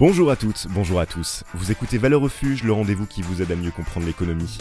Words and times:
Bonjour 0.00 0.28
à 0.32 0.34
toutes, 0.34 0.66
bonjour 0.70 0.98
à 0.98 1.06
tous. 1.06 1.44
Vous 1.54 1.70
écoutez 1.70 1.98
Valeur 1.98 2.20
Refuge, 2.20 2.64
le 2.64 2.72
rendez-vous 2.72 3.06
qui 3.06 3.22
vous 3.22 3.40
aide 3.40 3.52
à 3.52 3.54
mieux 3.54 3.70
comprendre 3.70 4.06
l'économie. 4.06 4.58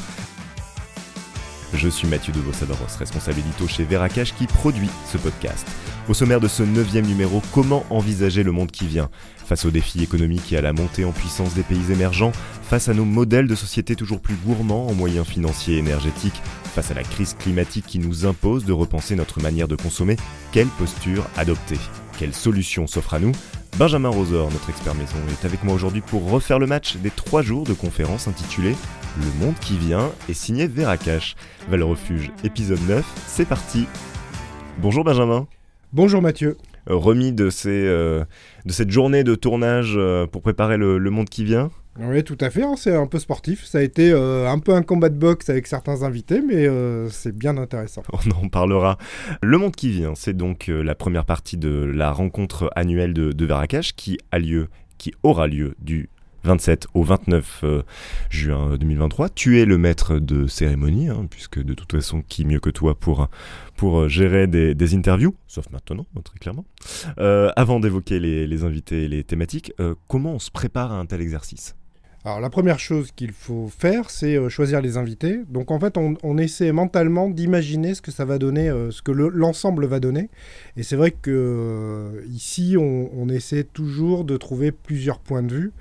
Je 1.73 1.89
suis 1.89 2.07
Mathieu 2.07 2.31
de 2.31 2.39
Vossadoros, 2.39 2.99
responsable 2.99 3.41
chez 3.67 3.83
Veracash 3.83 4.35
qui 4.35 4.45
produit 4.45 4.91
ce 5.11 5.17
podcast. 5.17 5.65
Au 6.07 6.13
sommaire 6.13 6.39
de 6.39 6.47
ce 6.47 6.61
neuvième 6.61 7.07
numéro, 7.07 7.41
comment 7.51 7.83
envisager 7.89 8.43
le 8.43 8.51
monde 8.51 8.69
qui 8.69 8.85
vient? 8.85 9.09
Face 9.43 9.65
aux 9.65 9.71
défis 9.71 10.03
économiques 10.03 10.53
et 10.53 10.57
à 10.57 10.61
la 10.61 10.71
montée 10.71 11.03
en 11.03 11.11
puissance 11.11 11.55
des 11.55 11.63
pays 11.63 11.91
émergents, 11.91 12.31
face 12.61 12.87
à 12.87 12.93
nos 12.93 13.05
modèles 13.05 13.47
de 13.47 13.55
société 13.55 13.95
toujours 13.95 14.21
plus 14.21 14.35
gourmands 14.35 14.85
en 14.85 14.93
moyens 14.93 15.25
financiers 15.25 15.77
et 15.77 15.79
énergétiques, 15.79 16.43
face 16.75 16.91
à 16.91 16.93
la 16.93 17.03
crise 17.03 17.35
climatique 17.39 17.87
qui 17.87 17.97
nous 17.97 18.27
impose 18.27 18.65
de 18.65 18.73
repenser 18.73 19.15
notre 19.15 19.41
manière 19.41 19.67
de 19.67 19.75
consommer, 19.75 20.15
quelle 20.51 20.67
posture 20.67 21.25
adopter? 21.37 21.79
Quelle 22.19 22.35
solution 22.35 22.85
s'offre 22.85 23.15
à 23.15 23.19
nous? 23.19 23.31
Benjamin 23.77 24.09
Rosor, 24.09 24.51
notre 24.51 24.69
expert 24.69 24.93
maison, 24.93 25.17
est 25.31 25.45
avec 25.45 25.63
moi 25.63 25.73
aujourd'hui 25.73 26.01
pour 26.01 26.29
refaire 26.29 26.59
le 26.59 26.67
match 26.67 26.97
des 26.97 27.09
trois 27.09 27.41
jours 27.41 27.63
de 27.63 27.73
conférence 27.73 28.27
intitulée 28.27 28.75
Le 29.17 29.43
monde 29.43 29.55
qui 29.59 29.77
vient 29.77 30.11
et 30.29 30.35
signé 30.35 30.67
Veracash. 30.67 31.35
Val 31.69 31.81
Refuge, 31.81 32.31
épisode 32.43 32.81
9, 32.87 33.03
c'est 33.25 33.47
parti. 33.47 33.87
Bonjour 34.77 35.03
Benjamin. 35.03 35.47
Bonjour 35.91 36.21
Mathieu. 36.21 36.55
Remis 36.85 37.31
de, 37.31 37.49
ces, 37.49 37.69
euh, 37.69 38.23
de 38.65 38.71
cette 38.71 38.91
journée 38.91 39.23
de 39.23 39.33
tournage 39.33 39.93
euh, 39.95 40.27
pour 40.27 40.43
préparer 40.43 40.77
le, 40.77 40.99
le 40.99 41.09
monde 41.09 41.29
qui 41.29 41.43
vient 41.43 41.71
oui, 41.99 42.23
tout 42.23 42.37
à 42.41 42.49
fait, 42.49 42.63
hein, 42.63 42.73
c'est 42.75 42.95
un 42.95 43.05
peu 43.05 43.19
sportif. 43.19 43.65
Ça 43.65 43.77
a 43.77 43.81
été 43.81 44.11
euh, 44.11 44.49
un 44.49 44.57
peu 44.57 44.73
un 44.73 44.81
combat 44.81 45.09
de 45.09 45.15
boxe 45.15 45.49
avec 45.49 45.67
certains 45.67 46.01
invités, 46.01 46.41
mais 46.41 46.65
euh, 46.67 47.07
c'est 47.09 47.35
bien 47.35 47.55
intéressant. 47.57 48.01
On 48.11 48.45
en 48.45 48.49
parlera. 48.49 48.97
Le 49.43 49.57
monde 49.59 49.75
qui 49.75 49.91
vient, 49.91 50.15
c'est 50.15 50.35
donc 50.35 50.69
euh, 50.69 50.81
la 50.81 50.95
première 50.95 51.25
partie 51.25 51.57
de 51.57 51.69
la 51.69 52.11
rencontre 52.11 52.71
annuelle 52.75 53.13
de, 53.13 53.31
de 53.31 53.93
qui 53.95 54.17
a 54.31 54.39
lieu, 54.39 54.69
qui 54.97 55.13
aura 55.21 55.45
lieu 55.45 55.75
du 55.79 56.09
27 56.45 56.87
au 56.95 57.03
29 57.03 57.63
juin 58.29 58.75
2023. 58.75 59.29
Tu 59.29 59.61
es 59.61 59.65
le 59.65 59.77
maître 59.77 60.17
de 60.17 60.47
cérémonie, 60.47 61.09
hein, 61.09 61.27
puisque 61.29 61.61
de 61.61 61.75
toute 61.75 61.91
façon, 61.91 62.23
qui 62.27 62.43
mieux 62.43 62.59
que 62.59 62.71
toi 62.71 62.95
pour, 62.95 63.29
gérer 64.09 64.47
des, 64.47 64.95
interviews, 64.95 65.35
sauf 65.47 65.69
maintenant, 65.69 66.05
très 66.25 66.39
clairement. 66.39 66.65
Avant 67.17 67.79
d'évoquer 67.79 68.19
les, 68.19 68.63
invités 68.63 69.03
et 69.03 69.07
les 69.07 69.23
thématiques, 69.23 69.71
comment 70.07 70.33
on 70.33 70.39
se 70.39 70.51
prépare 70.51 70.91
à 70.91 70.95
un 70.95 71.05
tel 71.05 71.21
exercice? 71.21 71.75
Alors 72.25 72.39
la 72.39 72.49
première 72.49 72.79
chose 72.79 73.11
qu'il 73.11 73.33
faut 73.33 73.67
faire, 73.67 74.09
c'est 74.09 74.37
euh, 74.37 74.47
choisir 74.47 74.79
les 74.81 74.95
invités. 74.95 75.41
Donc 75.49 75.71
en 75.71 75.79
fait, 75.79 75.97
on, 75.97 76.37
essaie 76.37 76.71
mentalement 76.71 77.29
d'imaginer 77.29 77.95
ce 77.95 78.01
que 78.01 78.11
ça 78.11 78.23
va 78.23 78.37
donner, 78.37 78.69
euh, 78.69 78.91
ce 78.91 79.01
que 79.01 79.11
l'ensemble 79.11 79.81
le, 79.81 79.87
va 79.89 79.99
donner. 79.99 80.29
Et 80.77 80.83
c'est 80.83 80.95
vrai 80.95 81.11
que 81.11 81.31
euh, 81.31 82.25
ici, 82.31 82.77
on, 82.79 83.27
essaie 83.27 83.65
toujours 83.65 84.23
de 84.23 84.37
trouver 84.37 84.71
plusieurs 84.71 85.19
points 85.19 85.43
de 85.43 85.53
vue. 85.53 85.73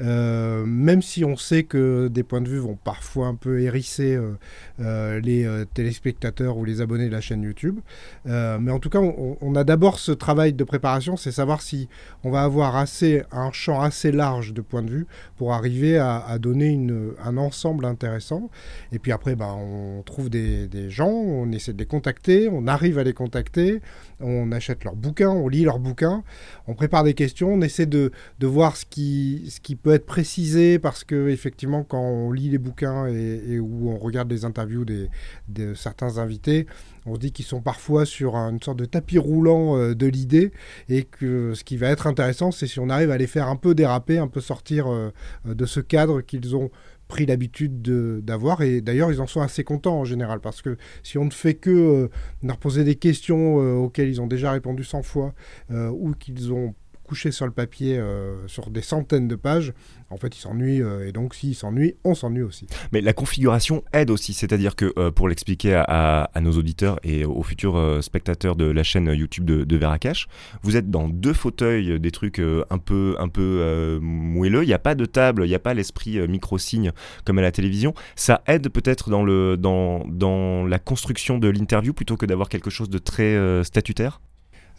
Euh, 0.00 0.64
même 0.64 1.02
si 1.02 1.24
on 1.24 1.36
sait 1.36 1.64
que 1.64 2.08
des 2.08 2.22
points 2.22 2.40
de 2.40 2.48
vue 2.48 2.58
vont 2.58 2.76
parfois 2.76 3.26
un 3.26 3.34
peu 3.34 3.60
hérisser 3.60 4.14
euh, 4.14 4.34
euh, 4.80 5.20
les 5.20 5.46
téléspectateurs 5.74 6.56
ou 6.56 6.64
les 6.64 6.80
abonnés 6.80 7.06
de 7.06 7.12
la 7.12 7.20
chaîne 7.20 7.42
YouTube. 7.42 7.80
mais 8.24 8.70
en 8.70 8.78
tout 8.78 8.90
cas, 8.90 9.00
on, 9.00 9.54
a 9.54 9.64
d'abord 9.64 9.98
ce 9.98 10.12
travail 10.12 10.52
de 10.52 10.64
préparation, 10.64 11.16
c'est 11.16 11.32
savoir 11.32 11.62
si 11.62 11.88
on 12.24 12.30
va 12.30 12.42
avoir 12.42 12.76
assez, 12.76 13.22
un 13.32 13.50
champ 13.52 13.80
assez 13.80 14.12
large 14.12 14.52
de 14.52 14.60
points 14.60 14.82
de 14.82 14.90
vue 14.90 15.06
pour 15.36 15.52
arriver 15.52 15.98
à, 15.98 16.38
donner 16.38 16.68
une, 16.68 17.12
un 17.24 17.36
ensemble 17.36 17.84
intéressant. 17.84 18.50
Et 18.92 18.98
puis 18.98 19.12
après, 19.12 19.34
ben, 19.34 19.56
on 19.58 20.02
trouve 20.02 20.30
des, 20.30 20.68
gens, 20.90 21.08
on 21.08 21.50
essaie 21.52 21.72
de 21.72 21.78
les 21.78 21.86
contacter, 21.86 22.48
on 22.50 22.66
arrive 22.66 22.98
à 22.98 23.04
les 23.04 23.12
contacter, 23.12 23.80
on 24.20 24.52
achète 24.52 24.84
leurs 24.84 24.96
bouquins, 24.96 25.30
on 25.30 25.48
lit 25.48 25.64
leurs 25.64 25.78
bouquins, 25.78 26.22
on 26.66 26.74
prépare 26.74 27.04
des 27.04 27.14
questions, 27.14 27.52
on 27.52 27.60
essaie 27.60 27.86
de, 27.86 28.12
de 28.38 28.46
voir 28.46 28.76
ce 28.76 28.84
qui, 28.84 29.46
ce 29.50 29.60
qui 29.60 29.76
peut 29.76 29.87
être 29.94 30.06
précisé 30.06 30.78
parce 30.78 31.04
que 31.04 31.28
effectivement 31.28 31.84
quand 31.84 32.00
on 32.00 32.32
lit 32.32 32.50
les 32.50 32.58
bouquins 32.58 33.06
et, 33.06 33.58
où 33.58 33.90
on 33.90 33.98
regarde 33.98 34.30
les 34.30 34.44
interviews 34.44 34.84
des, 34.84 35.08
de 35.48 35.74
certains 35.74 36.18
invités, 36.18 36.66
on 37.06 37.16
dit 37.16 37.32
qu'ils 37.32 37.44
sont 37.44 37.60
parfois 37.60 38.04
sur 38.04 38.36
une 38.36 38.60
sorte 38.62 38.78
de 38.78 38.84
tapis 38.84 39.18
roulant 39.18 39.76
euh, 39.76 39.94
de 39.94 40.06
l'idée 40.06 40.52
et 40.88 41.04
que 41.04 41.54
ce 41.54 41.64
qui 41.64 41.76
va 41.76 41.88
être 41.88 42.06
intéressant, 42.06 42.50
c'est 42.50 42.66
si 42.66 42.80
on 42.80 42.88
arrive 42.88 43.10
à 43.10 43.18
les 43.18 43.26
faire 43.26 43.48
un 43.48 43.56
peu 43.56 43.74
déraper, 43.74 44.18
un 44.18 44.28
peu 44.28 44.40
sortir 44.40 44.90
euh, 44.90 45.10
de 45.44 45.66
ce 45.66 45.80
cadre 45.80 46.20
qu'ils 46.20 46.54
ont 46.54 46.70
pris 47.08 47.26
l'habitude 47.26 47.82
d'avoir. 48.22 48.62
Et 48.62 48.80
d'ailleurs 48.80 49.10
ils 49.10 49.20
en 49.20 49.26
sont 49.26 49.40
assez 49.40 49.64
contents 49.64 49.98
en 49.98 50.04
général 50.04 50.40
parce 50.40 50.62
que 50.62 50.76
si 51.02 51.18
on 51.18 51.24
ne 51.24 51.30
fait 51.30 51.54
que 51.54 51.70
euh, 51.70 52.08
leur 52.42 52.58
poser 52.58 52.84
des 52.84 52.94
questions 52.94 53.60
euh, 53.60 53.74
auxquelles 53.74 54.08
ils 54.08 54.20
ont 54.20 54.26
déjà 54.26 54.52
répondu 54.52 54.84
100 54.84 55.02
fois 55.02 55.34
euh, 55.70 55.88
ou 55.88 56.12
qu'ils 56.12 56.52
ont 56.52 56.74
couché 57.08 57.32
sur 57.32 57.46
le 57.46 57.52
papier 57.52 57.98
euh, 57.98 58.46
sur 58.46 58.70
des 58.70 58.82
centaines 58.82 59.28
de 59.28 59.34
pages, 59.34 59.72
en 60.10 60.18
fait, 60.18 60.36
ils 60.36 60.40
s'ennuient. 60.40 60.82
Euh, 60.82 61.08
et 61.08 61.12
donc, 61.12 61.34
s'ils 61.34 61.54
s'ennuient, 61.54 61.94
on 62.04 62.14
s'ennuie 62.14 62.42
aussi. 62.42 62.66
Mais 62.92 63.00
la 63.00 63.14
configuration 63.14 63.82
aide 63.94 64.10
aussi. 64.10 64.34
C'est-à-dire 64.34 64.76
que, 64.76 64.92
euh, 64.98 65.10
pour 65.10 65.28
l'expliquer 65.28 65.74
à, 65.74 66.30
nos 66.40 66.52
auditeurs 66.52 67.00
et 67.02 67.24
aux 67.24 67.42
futurs 67.42 67.98
spectateurs 68.02 68.54
de 68.54 68.66
la 68.66 68.82
chaîne 68.82 69.06
YouTube 69.12 69.44
de, 69.44 69.64
de 69.64 69.76
Veracash, 69.76 70.28
vous 70.62 70.76
êtes 70.76 70.90
dans 70.90 71.08
deux 71.08 71.32
fauteuils, 71.32 71.98
des 71.98 72.10
trucs 72.10 72.38
un 72.38 72.78
peu, 72.78 73.16
un 73.18 73.28
peu 73.28 73.98
moelleux. 74.00 74.62
Il 74.62 74.66
n'y 74.66 74.74
a 74.74 74.78
pas 74.78 74.94
de 74.94 75.04
table, 75.06 75.44
il 75.44 75.48
n'y 75.48 75.54
a 75.54 75.58
pas 75.58 75.74
l'esprit 75.74 76.26
micro-signe 76.28 76.92
comme 77.24 77.38
à 77.38 77.42
la 77.42 77.50
télévision. 77.50 77.94
Ça 78.14 78.42
aide 78.46 78.68
peut-être 78.68 79.10
dans, 79.10 79.24
dans, 79.56 80.04
dans 80.06 80.64
la 80.66 80.78
construction 80.78 81.38
de 81.38 81.48
l'interview 81.48 81.92
plutôt 81.92 82.16
que 82.16 82.26
d'avoir 82.26 82.48
quelque 82.48 82.70
chose 82.70 82.90
de 82.90 82.98
très 82.98 83.64
statutaire? 83.64 84.20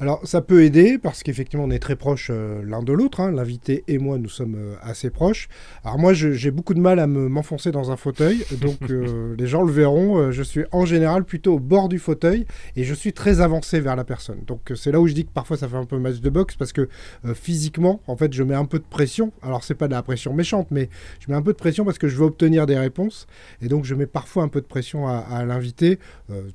Alors 0.01 0.25
ça 0.25 0.41
peut 0.41 0.63
aider 0.63 0.97
parce 0.97 1.23
qu'effectivement 1.23 1.65
on 1.65 1.71
est 1.71 1.79
très 1.79 1.97
proches 1.97 2.29
euh, 2.31 2.63
l'un 2.63 2.81
de 2.81 2.93
l'autre, 2.93 3.19
hein. 3.19 3.31
l'invité 3.31 3.83
et 3.89 3.97
moi 3.97 4.17
nous 4.17 4.29
sommes 4.29 4.55
euh, 4.55 4.75
assez 4.81 5.09
proches. 5.09 5.49
Alors 5.83 5.99
moi 5.99 6.13
j'ai 6.13 6.51
beaucoup 6.51 6.73
de 6.73 6.79
mal 6.79 6.99
à 6.99 7.07
m'enfoncer 7.07 7.69
me, 7.69 7.73
dans 7.73 7.91
un 7.91 7.97
fauteuil, 7.97 8.45
donc 8.61 8.77
euh, 8.89 9.35
les 9.37 9.47
gens 9.47 9.61
le 9.61 9.73
verront, 9.73 10.31
je 10.31 10.41
suis 10.41 10.63
en 10.71 10.85
général 10.85 11.25
plutôt 11.25 11.55
au 11.55 11.59
bord 11.59 11.89
du 11.89 11.99
fauteuil 11.99 12.45
et 12.77 12.85
je 12.85 12.93
suis 12.93 13.11
très 13.11 13.41
avancé 13.41 13.81
vers 13.81 13.97
la 13.97 14.05
personne. 14.05 14.39
Donc 14.47 14.71
c'est 14.75 14.91
là 14.91 15.01
où 15.01 15.07
je 15.07 15.13
dis 15.13 15.25
que 15.25 15.31
parfois 15.31 15.57
ça 15.57 15.67
fait 15.67 15.75
un 15.75 15.85
peu 15.85 15.99
match 15.99 16.21
de 16.21 16.29
boxe 16.29 16.55
parce 16.55 16.71
que 16.71 16.87
physiquement 17.33 17.99
en 18.07 18.15
fait 18.15 18.31
je 18.31 18.43
mets 18.43 18.55
un 18.55 18.65
peu 18.65 18.79
de 18.79 18.85
pression, 18.89 19.33
alors 19.41 19.65
c'est 19.65 19.75
pas 19.75 19.87
de 19.87 19.93
la 19.93 20.01
pression 20.01 20.33
méchante 20.33 20.67
mais 20.71 20.89
je 21.19 21.29
mets 21.29 21.37
un 21.37 21.41
peu 21.41 21.51
de 21.51 21.57
pression 21.57 21.83
parce 21.83 21.97
que 21.97 22.07
je 22.07 22.15
veux 22.15 22.25
obtenir 22.25 22.65
des 22.67 22.77
réponses 22.77 23.27
et 23.61 23.67
donc 23.67 23.83
je 23.83 23.95
mets 23.95 24.07
parfois 24.07 24.43
un 24.43 24.47
peu 24.47 24.61
de 24.61 24.65
pression 24.65 25.09
à, 25.09 25.17
à 25.17 25.43
l'invité 25.43 25.99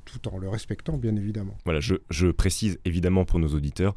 tout 0.05 0.29
en 0.29 0.39
le 0.39 0.49
respectant 0.49 0.97
bien 0.97 1.15
évidemment. 1.15 1.55
Voilà, 1.65 1.79
je, 1.79 1.95
je 2.09 2.27
précise 2.27 2.79
évidemment 2.85 3.23
pour 3.23 3.34
nos 3.39 3.49
auditeurs 3.49 3.95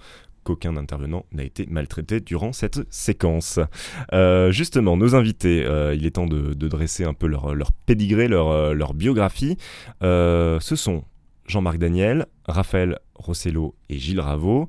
qu'aucun 0.49 0.77
intervenant 0.77 1.27
n'a 1.33 1.43
été 1.43 1.67
maltraité 1.67 2.21
durant 2.21 2.53
cette 2.53 2.81
séquence. 2.91 3.61
Euh, 4.15 4.51
justement, 4.51 4.97
nos 4.97 5.15
invités, 5.15 5.65
euh, 5.65 5.95
il 5.95 6.07
est 6.07 6.13
temps 6.13 6.27
de, 6.27 6.55
dresser 6.55 7.05
un 7.05 7.13
peu 7.13 7.27
leur, 7.27 7.55
leur 7.55 7.73
pédigré, 7.73 8.29
leur, 8.29 8.49
euh, 8.49 8.93
biographie. 8.95 9.59
Ce 10.01 10.59
sont 10.61 11.05
Jean-Marc 11.47 11.79
Daniel, 11.79 12.27
Raphaël 12.47 12.99
Rossello 13.15 13.75
et 13.89 13.99
Gilles 13.99 14.21
Raveau. 14.21 14.69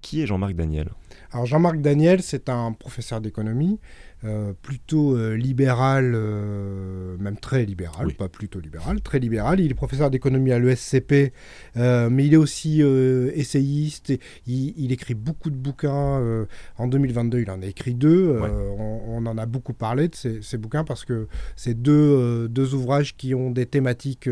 Qui 0.00 0.22
est 0.22 0.26
Jean-Marc 0.26 0.54
Daniel? 0.54 0.90
Alors 1.32 1.44
Jean-Marc 1.44 1.80
Daniel, 1.80 2.22
c'est 2.22 2.48
un 2.48 2.72
professeur 2.72 3.20
d'économie 3.20 3.80
euh, 4.24 4.52
plutôt 4.62 5.16
euh, 5.16 5.36
libéral, 5.36 6.12
euh, 6.12 7.16
même 7.18 7.36
très 7.36 7.64
libéral, 7.64 8.08
oui. 8.08 8.14
pas 8.14 8.28
plutôt 8.28 8.58
libéral, 8.58 9.00
très 9.00 9.20
libéral. 9.20 9.60
Il 9.60 9.70
est 9.70 9.74
professeur 9.74 10.10
d'économie 10.10 10.50
à 10.50 10.58
l'ESCP, 10.58 11.32
mais 11.76 12.26
il 12.26 12.34
est 12.34 12.38
aussi 12.38 12.80
essayiste. 12.80 14.10
Et 14.10 14.20
il, 14.48 14.74
il, 14.76 14.90
écrit 14.90 15.14
beaucoup 15.14 15.50
de 15.50 15.56
bouquins. 15.56 16.46
En 16.78 16.88
2022, 16.88 17.40
il 17.42 17.50
en 17.50 17.62
a 17.62 17.66
écrit 17.66 17.94
deux. 17.94 18.38
Ouais. 18.40 18.48
On, 18.50 19.18
on, 19.18 19.26
en 19.26 19.38
a 19.38 19.46
beaucoup 19.46 19.72
parlé 19.72 20.08
de 20.08 20.16
ces, 20.16 20.42
ces 20.42 20.58
bouquins 20.58 20.82
parce 20.82 21.04
que 21.04 21.28
c'est 21.54 21.80
deux, 21.80 22.48
deux, 22.48 22.74
ouvrages 22.74 23.16
qui 23.16 23.36
ont 23.36 23.52
des 23.52 23.66
thématiques 23.66 24.28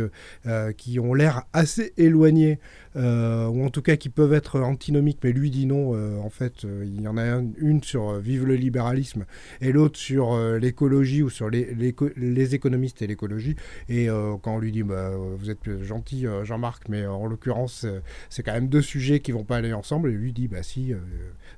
qui 0.77 0.99
ont 0.99 1.15
l'air 1.15 1.45
assez 1.53 1.93
éloignées, 1.97 2.59
ou 2.97 3.65
en 3.65 3.69
tout 3.71 3.83
cas 3.83 3.97
qui 3.97 4.09
peuvent 4.09 4.33
être 4.33 4.61
antinomiques, 4.61 5.19
mais 5.23 5.33
lui 5.33 5.51
dit 5.51 5.67
non. 5.67 5.93
en 6.23 6.31
fait, 6.31 6.65
il 6.65 7.01
y 7.01 7.09
en 7.09 7.17
a 7.17 7.43
une 7.59 7.83
sur 7.83 8.19
Vive 8.19 8.47
le 8.47 8.55
libéralisme 8.55 9.25
et 9.61 9.73
l'autre 9.73 9.99
sur 9.99 10.33
euh, 10.33 10.59
l'écologie 10.59 11.23
ou 11.23 11.31
sur 11.31 11.51
les, 11.51 12.55
économistes 12.55 13.03
et 13.03 13.07
l'écologie. 13.07 13.57
Et 13.89 14.09
euh, 14.09 14.35
quand 14.41 14.57
on 14.57 14.59
lui 14.59 14.73
dit 14.73 14.83
bah, 14.83 15.11
Vous 15.39 15.51
êtes 15.51 15.83
gentil, 15.83 16.27
euh, 16.27 16.45
Jean-Marc, 16.45 16.89
mais 16.89 17.07
en 17.07 17.27
l'occurrence, 17.27 17.87
c'est 18.29 18.43
quand 18.43 18.53
même 18.53 18.69
deux 18.69 18.83
sujets 18.83 19.21
qui 19.21 19.33
vont 19.33 19.45
pas 19.45 19.57
aller 19.57 19.73
ensemble. 19.73 20.11
Et 20.11 20.13
lui 20.13 20.33
dit 20.33 20.49
Bah 20.49 20.63
si, 20.63 20.93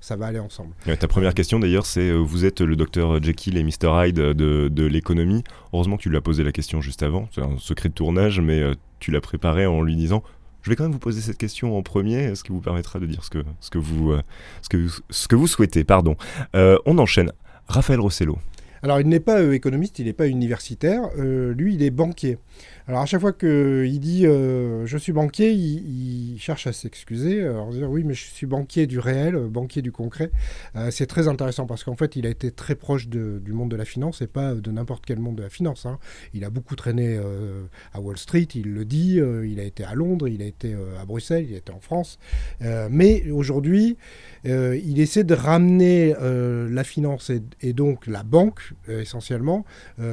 ça 0.01 0.17
va 0.17 0.27
aller 0.27 0.39
ensemble. 0.39 0.75
Ta 0.99 1.09
première 1.09 1.35
question 1.35 1.59
d'ailleurs, 1.59 1.87
c'est 1.87 2.13
Vous 2.13 2.45
êtes 2.45 2.61
le 2.61 2.77
docteur 2.77 3.23
Jekyll 3.23 3.57
et 3.57 3.63
Mr. 3.63 4.07
Hyde 4.07 4.17
de, 4.17 4.87
l'économie. 4.89 5.45
Heureusement 5.73 5.97
tu 5.97 6.09
lui 6.09 6.17
as 6.17 6.21
posé 6.21 6.45
la 6.45 6.53
question 6.53 6.81
juste 6.81 7.03
avant. 7.03 7.29
C'est 7.35 7.43
un 7.43 7.59
secret 7.59 7.89
de 7.89 7.95
tournage, 7.95 8.41
mais 8.41 8.63
tu 9.01 9.11
l'as 9.11 9.21
préparé 9.21 9.67
en 9.67 9.83
lui 9.83 9.97
disant 9.97 10.23
je 10.63 10.71
vais 10.71 10.77
quand 10.77 10.85
même 10.85 10.93
vous 10.93 10.99
poser 10.99 11.21
cette 11.21 11.39
question 11.39 11.77
en 11.77 11.83
premier, 11.83 12.35
ce 12.35 12.43
qui 12.43 12.53
vous 12.53 12.61
permettra 12.61 12.99
de 12.99 13.07
dire 13.07 13.25
ce 13.25 13.31
que, 13.31 13.45
ce 13.61 13.71
que, 13.71 13.79
vous, 13.79 14.13
euh, 14.13 14.23
ce 14.63 14.69
que, 14.69 14.87
ce 15.11 15.29
que 15.29 15.37
vous 15.37 15.47
souhaitez. 15.47 15.85
Pardon. 15.85 16.17
Euh, 16.55 16.79
on 16.87 16.99
enchaîne. 16.99 17.33
Raphaël 17.69 18.01
Rossello. 18.01 18.39
Alors, 18.83 19.01
il 19.01 19.09
n'est 19.09 19.21
pas 19.21 19.43
économiste, 19.55 19.99
il 19.99 20.07
n'est 20.07 20.13
pas 20.13 20.29
universitaire. 20.29 21.11
lui, 21.17 21.75
il 21.75 21.83
est 21.83 21.91
banquier. 21.91 22.39
Alors 22.89 23.03
à 23.03 23.07
chaque 23.07 23.21
fois 23.21 23.35
qu'il 23.35 24.01
dit 24.01 24.27
euh, 24.27 24.87
je 24.87 24.97
suis 24.97 25.13
banquier, 25.13 25.53
il, 25.53 26.39
cherche 26.41 26.67
à 26.67 26.73
s'excuser, 26.73 27.43
alors 27.43 27.69
dire 27.69 27.91
oui 27.91 28.03
mais 28.03 28.15
je 28.15 28.25
suis 28.25 28.47
banquier 28.47 28.87
du 28.87 28.99
réel, 28.99 29.35
euh, 29.35 29.47
banquier 29.47 29.83
du 29.83 29.93
concret. 29.93 30.31
Euh, 30.75 30.91
c'est 30.91 31.05
très 31.05 31.29
intéressant 31.29 31.67
parce 31.67 31.85
qu'en 31.85 31.97
fait 31.97 32.17
il 32.17 32.25
a 32.25 32.31
été 32.31 32.51
très 32.51 32.77
proche 32.77 33.09
du 33.09 33.53
monde 33.53 33.71
de 33.71 33.77
la 33.77 33.85
finance 33.85 34.23
et 34.23 34.27
pas 34.27 34.55
de 34.55 34.71
n'importe 34.71 35.05
quel 35.05 35.19
monde 35.19 35.37
de 35.37 35.43
la 35.43 35.51
finance. 35.51 35.85
Hein. 35.85 35.99
Il 36.33 36.45
a 36.45 36.51
beaucoup 36.51 36.77
traîné 36.77 37.21
à 37.93 38.01
Wall 38.01 38.17
Street, 38.17 38.49
il 38.55 38.73
le 38.73 38.87
dit, 38.87 39.21
il 39.45 39.61
a 39.61 39.65
été 39.65 39.85
à 39.85 39.95
Londres, 39.95 40.27
il 40.27 40.41
a 40.41 40.47
été 40.47 40.75
à 40.99 41.05
Bruxelles, 41.05 41.47
il 41.49 41.55
a 41.55 41.59
été 41.59 41.73
en 41.73 41.81
France. 41.81 42.19
mais 42.91 43.31
aujourd'hui 43.31 43.99
il 44.45 45.01
essaie 45.01 45.25
de 45.25 45.35
ramener 45.35 46.15
la 46.71 46.85
finance 46.85 47.31
et, 47.61 47.73
donc 47.75 48.07
la 48.07 48.23
banque 48.23 48.68
essentiellement 48.89 49.65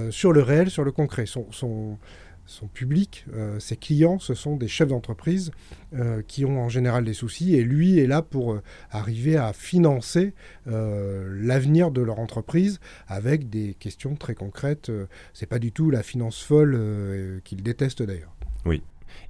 sur 0.10 0.31
le 0.31 0.42
réel, 0.42 0.69
sur 0.69 0.84
le 0.84 0.92
concret. 0.92 1.25
Son, 1.25 1.48
son, 1.52 2.68
public, 2.74 3.25
euh, 3.34 3.60
ses 3.60 3.75
clients, 3.75 4.19
ce 4.19 4.34
sont 4.34 4.56
des 4.56 4.68
chefs 4.68 4.90
d'entreprise 4.90 5.52
euh, 5.94 6.22
qui 6.22 6.46
ont 6.46 6.62
en 6.62 6.69
général 6.69 7.04
des 7.04 7.13
soucis 7.13 7.56
et 7.56 7.63
lui 7.63 8.00
est 8.00 8.07
là 8.07 8.22
pour 8.22 8.54
euh, 8.54 8.62
arriver 8.92 9.36
à 9.36 9.52
financer 9.54 10.34
l'avenir 10.66 11.92
de 11.92 12.02
leur 12.02 12.19
entreprise 12.19 12.80
avec 13.07 13.50
des 13.50 13.74
questions 13.74 14.16
très 14.16 14.36
concrètes. 14.36 14.92
c'est 15.34 15.46
pas 15.46 15.60
du 15.60 15.72
tout 15.72 15.90
la 15.90 16.04
finance 16.04 16.42
folle 16.42 17.42
qu'il 17.44 17.63
déteste 17.63 18.04
d'ailleurs. 18.04 18.36
Oui, 18.66 18.81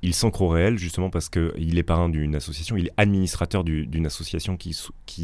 il 0.02 0.14
s'ancre 0.14 0.42
au 0.42 0.48
réel 0.48 0.78
justement 0.78 1.10
parce 1.10 1.30
qu'il 1.30 1.78
est 1.78 1.84
parrain 1.84 2.10
d'une 2.10 2.36
association, 2.36 2.78
il 2.78 2.88
est 2.88 2.94
administrateur 2.98 3.64
d'une 3.64 4.06
association 4.06 4.58
qui, 4.58 4.74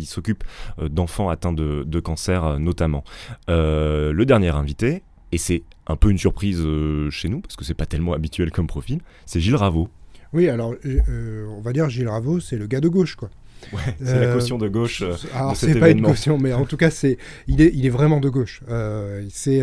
s'occupe 0.06 0.44
d'enfants 0.82 1.30
atteints 1.30 1.54
de, 1.54 2.00
cancer 2.00 2.60
notamment. 2.60 3.04
le 3.48 4.24
dernier 4.24 4.50
invité, 4.50 5.04
et 5.32 5.38
c'est 5.38 5.64
un 5.88 5.96
peu 5.96 6.10
une 6.10 6.18
surprise 6.18 6.62
euh, 6.62 7.10
chez 7.10 7.30
nous, 7.30 7.42
parce 7.42 7.56
que 7.56 7.64
c'est 7.64 7.74
pas 7.74 7.86
tellement 7.86 8.14
habituel 8.14 8.52
comme 8.52 8.68
profil, 8.68 9.00
c'est 9.26 9.40
Gilles 9.40 9.56
Raveau. 9.56 9.90
Oui, 10.34 10.48
alors 10.50 10.74
euh, 10.86 11.46
on 11.48 11.62
va 11.62 11.74
dire 11.74 11.90
Gilles 11.90 12.08
Raveau, 12.08 12.40
c'est 12.40 12.58
le 12.58 12.68
gars 12.68 12.80
de 12.80 12.88
gauche, 12.88 13.16
quoi. 13.16 13.30
Ouais, 13.74 13.80
c'est 14.00 14.20
la 14.20 14.28
euh, 14.28 14.34
caution 14.34 14.58
de 14.58 14.68
gauche. 14.68 15.02
Euh, 15.02 15.16
alors 15.34 15.56
c'est 15.56 15.80
pas 15.80 15.90
une 15.90 16.02
caution, 16.02 16.38
mais 16.38 16.54
en 16.54 16.66
tout 16.66 16.78
cas 16.78 16.90
c'est, 16.90 17.18
il 17.48 17.62
est, 17.62 17.72
il 17.74 17.86
est 17.86 17.90
vraiment 17.90 18.20
de 18.20 18.30
gauche. 18.30 18.62
Euh, 18.70 19.26
c'est 19.30 19.62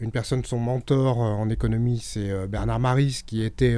une 0.00 0.10
personne, 0.10 0.44
son 0.44 0.58
mentor 0.58 1.18
en 1.18 1.48
économie, 1.48 2.00
c'est 2.02 2.46
Bernard 2.48 2.80
Maris, 2.80 3.22
qui 3.26 3.42
était 3.42 3.76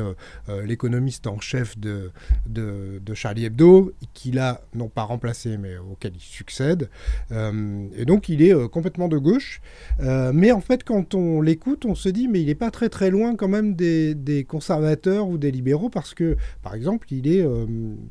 l'économiste 0.64 1.26
en 1.26 1.40
chef 1.40 1.78
de, 1.78 2.10
de, 2.46 3.00
de, 3.04 3.14
Charlie 3.14 3.44
Hebdo, 3.44 3.92
qui 4.14 4.30
l'a 4.30 4.60
non 4.74 4.88
pas 4.88 5.02
remplacé, 5.02 5.56
mais 5.56 5.76
auquel 5.76 6.12
il 6.14 6.20
succède. 6.20 6.88
et 7.30 8.04
donc 8.04 8.28
il 8.28 8.42
est 8.42 8.68
complètement 8.68 9.08
de 9.08 9.18
gauche. 9.18 9.60
mais 9.98 10.52
en 10.52 10.60
fait, 10.60 10.84
quand 10.84 11.14
on 11.14 11.40
l'écoute, 11.40 11.84
on 11.84 11.94
se 11.94 12.08
dit, 12.08 12.28
mais 12.28 12.40
il 12.40 12.46
n'est 12.46 12.54
pas 12.54 12.70
très 12.70 12.88
très 12.88 13.10
loin 13.10 13.36
quand 13.36 13.48
même 13.48 13.74
des, 13.74 14.14
des, 14.14 14.44
conservateurs 14.44 15.28
ou 15.28 15.38
des 15.38 15.50
libéraux, 15.50 15.90
parce 15.90 16.14
que, 16.14 16.36
par 16.62 16.74
exemple, 16.74 17.12
il 17.12 17.28
est 17.28 17.46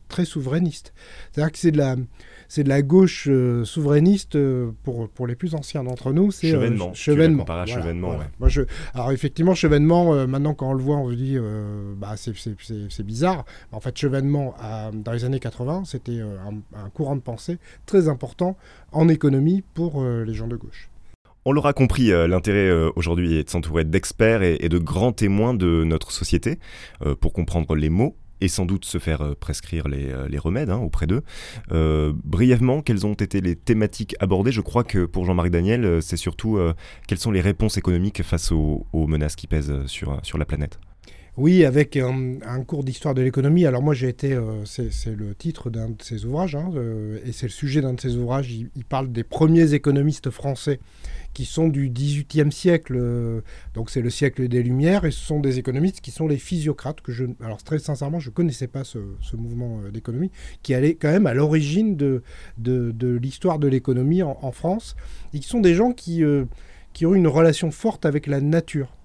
très 0.08 0.26
souverainiste. 0.26 0.94
C'est-à-dire 1.38 1.52
que 1.52 1.60
c'est 1.60 1.72
de 1.72 1.78
la, 1.78 1.96
c'est 2.48 2.64
de 2.64 2.70
la 2.70 2.82
gauche 2.82 3.28
euh, 3.30 3.64
souverainiste 3.64 4.36
euh, 4.36 4.72
pour, 4.82 5.08
pour 5.08 5.28
les 5.28 5.36
plus 5.36 5.54
anciens 5.54 5.84
d'entre 5.84 6.12
nous. 6.12 6.32
C'est 6.32 6.48
euh, 6.48 6.62
chevènement. 6.62 6.94
chevènement. 6.96 7.46
chevènement 7.68 8.18
Moi, 8.40 8.50
je, 8.50 8.64
alors 8.96 9.12
effectivement, 9.12 9.54
chevènement, 9.54 10.26
maintenant 10.26 10.56
quand 10.56 10.72
on 10.72 10.74
le 10.74 10.82
voit, 10.82 10.98
on 10.98 11.12
se 11.12 11.16
dit, 11.16 11.38
bah, 11.96 12.16
c'est 12.18 13.06
bizarre. 13.06 13.46
En 13.72 13.80
fait, 13.80 13.96
chevènement, 13.96 14.56
dans 14.92 15.12
les 15.12 15.26
années 15.26 15.40
80, 15.40 15.84
c'était 15.86 16.22
un, 16.22 16.90
courant 16.90 17.16
de 17.16 17.22
pensée 17.22 17.60
très 17.86 18.08
important 18.08 18.58
en 18.92 19.08
économie 19.10 19.64
pour 19.76 20.04
les 20.04 20.34
gens 20.34 20.48
de 20.48 20.56
gauche. 20.56 20.90
On 21.46 21.52
l'aura 21.52 21.74
compris, 21.74 22.08
l'intérêt 22.08 22.72
aujourd'hui 22.96 23.38
est 23.38 23.44
de 23.44 23.50
s'entourer 23.52 23.84
d'experts 23.84 24.42
et, 24.42 24.58
et, 24.60 24.70
de 24.70 24.80
grands 24.80 25.12
témoins 25.12 25.54
de 25.54 25.84
notre 25.84 26.12
société 26.12 26.58
pour 27.22 27.32
comprendre 27.32 27.76
les 27.76 27.90
mots 27.90 28.16
et 28.42 28.48
sans 28.48 28.66
doute 28.66 28.86
se 28.86 28.98
faire 28.98 29.22
euh, 29.22 29.36
prescrire 29.36 29.88
les, 29.88 30.12
euh, 30.12 30.28
remèdes 30.40 30.70
hein, 30.70 30.78
auprès 30.78 31.08
d'eux. 31.08 31.24
Euh, 31.72 32.14
brièvement, 32.24 32.82
quelles 32.82 33.06
ont 33.06 33.14
été 33.14 33.42
les 33.42 33.56
thématiques 33.56 34.16
abordées? 34.20 34.52
Je 34.52 34.62
crois 34.62 34.84
que 34.84 35.06
pour 35.06 35.26
Jean-Marie 35.26 35.50
Daniel, 35.50 36.02
c'est 36.02 36.18
surtout 36.18 36.60
quelles 37.08 37.18
sont 37.18 37.32
les 37.32 37.42
réponses 37.42 37.78
économiques 37.78 38.22
face 38.24 38.52
aux, 38.52 38.86
menaces 38.94 39.36
qui 39.36 39.48
pèsent 39.48 39.86
sur, 39.86 40.20
sur 40.24 40.38
la 40.38 40.46
planète 40.46 40.80
oui, 41.38 41.64
avec 41.64 41.96
un, 41.98 42.64
cours 42.66 42.84
d'histoire 42.84 43.14
de 43.14 43.22
l'économie. 43.22 43.66
Alors 43.66 43.82
moi, 43.82 43.94
j'ai 43.94 44.10
été, 44.10 44.38
c'est 44.66 45.16
le 45.16 45.36
titre 45.36 45.70
d'un 45.70 45.90
de 45.90 46.02
ses 46.02 46.26
ouvrages, 46.26 46.56
hein, 46.56 46.72
et 47.26 47.32
c'est 47.32 47.46
le 47.46 47.52
sujet 47.52 47.82
d'un 47.82 47.94
de 47.94 48.02
ses 48.02 48.16
ouvrages. 48.18 48.52
il, 48.52 48.86
parle 48.86 49.12
des 49.12 49.24
premiers 49.24 49.74
économistes 49.74 50.32
français 50.32 50.80
qui 51.38 51.46
sont 51.46 51.68
du 51.68 51.90
XVIIIe 51.92 52.52
siècle, 52.52 52.96
euh, 52.98 53.42
donc 53.76 53.92
c'est 53.92 54.02
le 54.02 54.10
siècle 54.10 54.48
des 54.48 54.64
Lumières, 54.64 55.06
et 55.06 55.12
ce 55.12 55.20
sont 55.20 55.40
des 55.40 55.60
économistes 55.60 56.02
qui 56.02 56.10
sont 56.10 56.28
les 56.28 56.40
physiocrates, 56.40 57.02
que 57.02 57.12
je, 57.12 57.26
alors 57.44 57.62
très 57.62 57.78
sincèrement, 57.78 58.20
je 58.20 58.30
ne 58.30 58.34
connaissais 58.34 58.66
pas 58.66 58.84
ce, 58.84 58.98
mouvement 59.36 59.82
euh, 59.86 59.92
d'économie, 59.92 60.32
qui 60.64 60.74
allait 60.74 60.96
quand 60.96 61.12
même 61.12 61.28
à 61.28 61.36
l'origine 61.36 61.96
de, 61.96 62.24
l'histoire 62.58 63.60
de 63.60 63.68
l'économie 63.68 64.24
en, 64.24 64.52
France, 64.52 64.96
et 65.32 65.40
qui 65.40 65.48
sont 65.48 65.60
des 65.60 65.76
gens 65.76 65.94
euh, 66.10 66.46
qui 66.94 67.06
ont 67.06 67.14
une 67.14 67.28
relation 67.28 67.70
forte 67.70 68.08
avec 68.08 68.26
la 68.26 68.42
nature. 68.42 68.97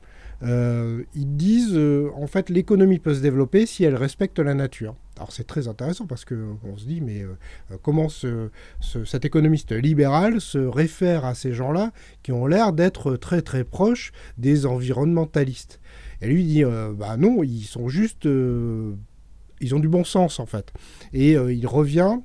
Euh, 0.42 1.04
ils 1.14 1.36
disent, 1.36 1.74
euh, 1.76 2.10
en 2.16 2.26
fait, 2.26 2.50
l'économie 2.50 2.98
peut 2.98 3.14
se 3.14 3.20
développer 3.20 3.66
si 3.66 3.84
elle 3.84 3.94
respecte 3.94 4.38
la 4.38 4.54
nature. 4.54 4.96
Alors 5.16 5.30
c'est 5.30 5.46
très 5.46 5.68
intéressant 5.68 6.06
parce 6.06 6.24
qu'on 6.24 6.76
se 6.76 6.84
dit, 6.84 7.00
mais 7.00 7.22
euh, 7.22 7.36
comment 7.82 8.08
cet 8.08 9.24
économiste 9.24 9.72
libéral 9.72 10.40
se 10.40 10.58
réfère 10.58 11.24
à 11.24 11.34
ces 11.34 11.52
gens-là 11.52 11.92
qui 12.22 12.32
ont 12.32 12.46
l'air 12.46 12.72
d'être 12.72 13.16
très 13.16 13.42
très 13.42 13.62
proches 13.62 14.12
des 14.38 14.66
environnementalistes? 14.66 15.80
Et 16.22 16.28
lui 16.28 16.44
dit, 16.44 16.64
bah 16.94 17.16
non, 17.16 17.42
ils 17.42 17.64
sont 17.64 17.88
juste... 17.88 18.24
ils 18.24 19.74
ont 19.74 19.80
du 19.80 19.88
bon 19.88 20.04
sens 20.04 20.40
en 20.40 20.46
fait. 20.46 20.72
Et 21.12 21.32
il 21.32 21.66
revient 21.66 22.18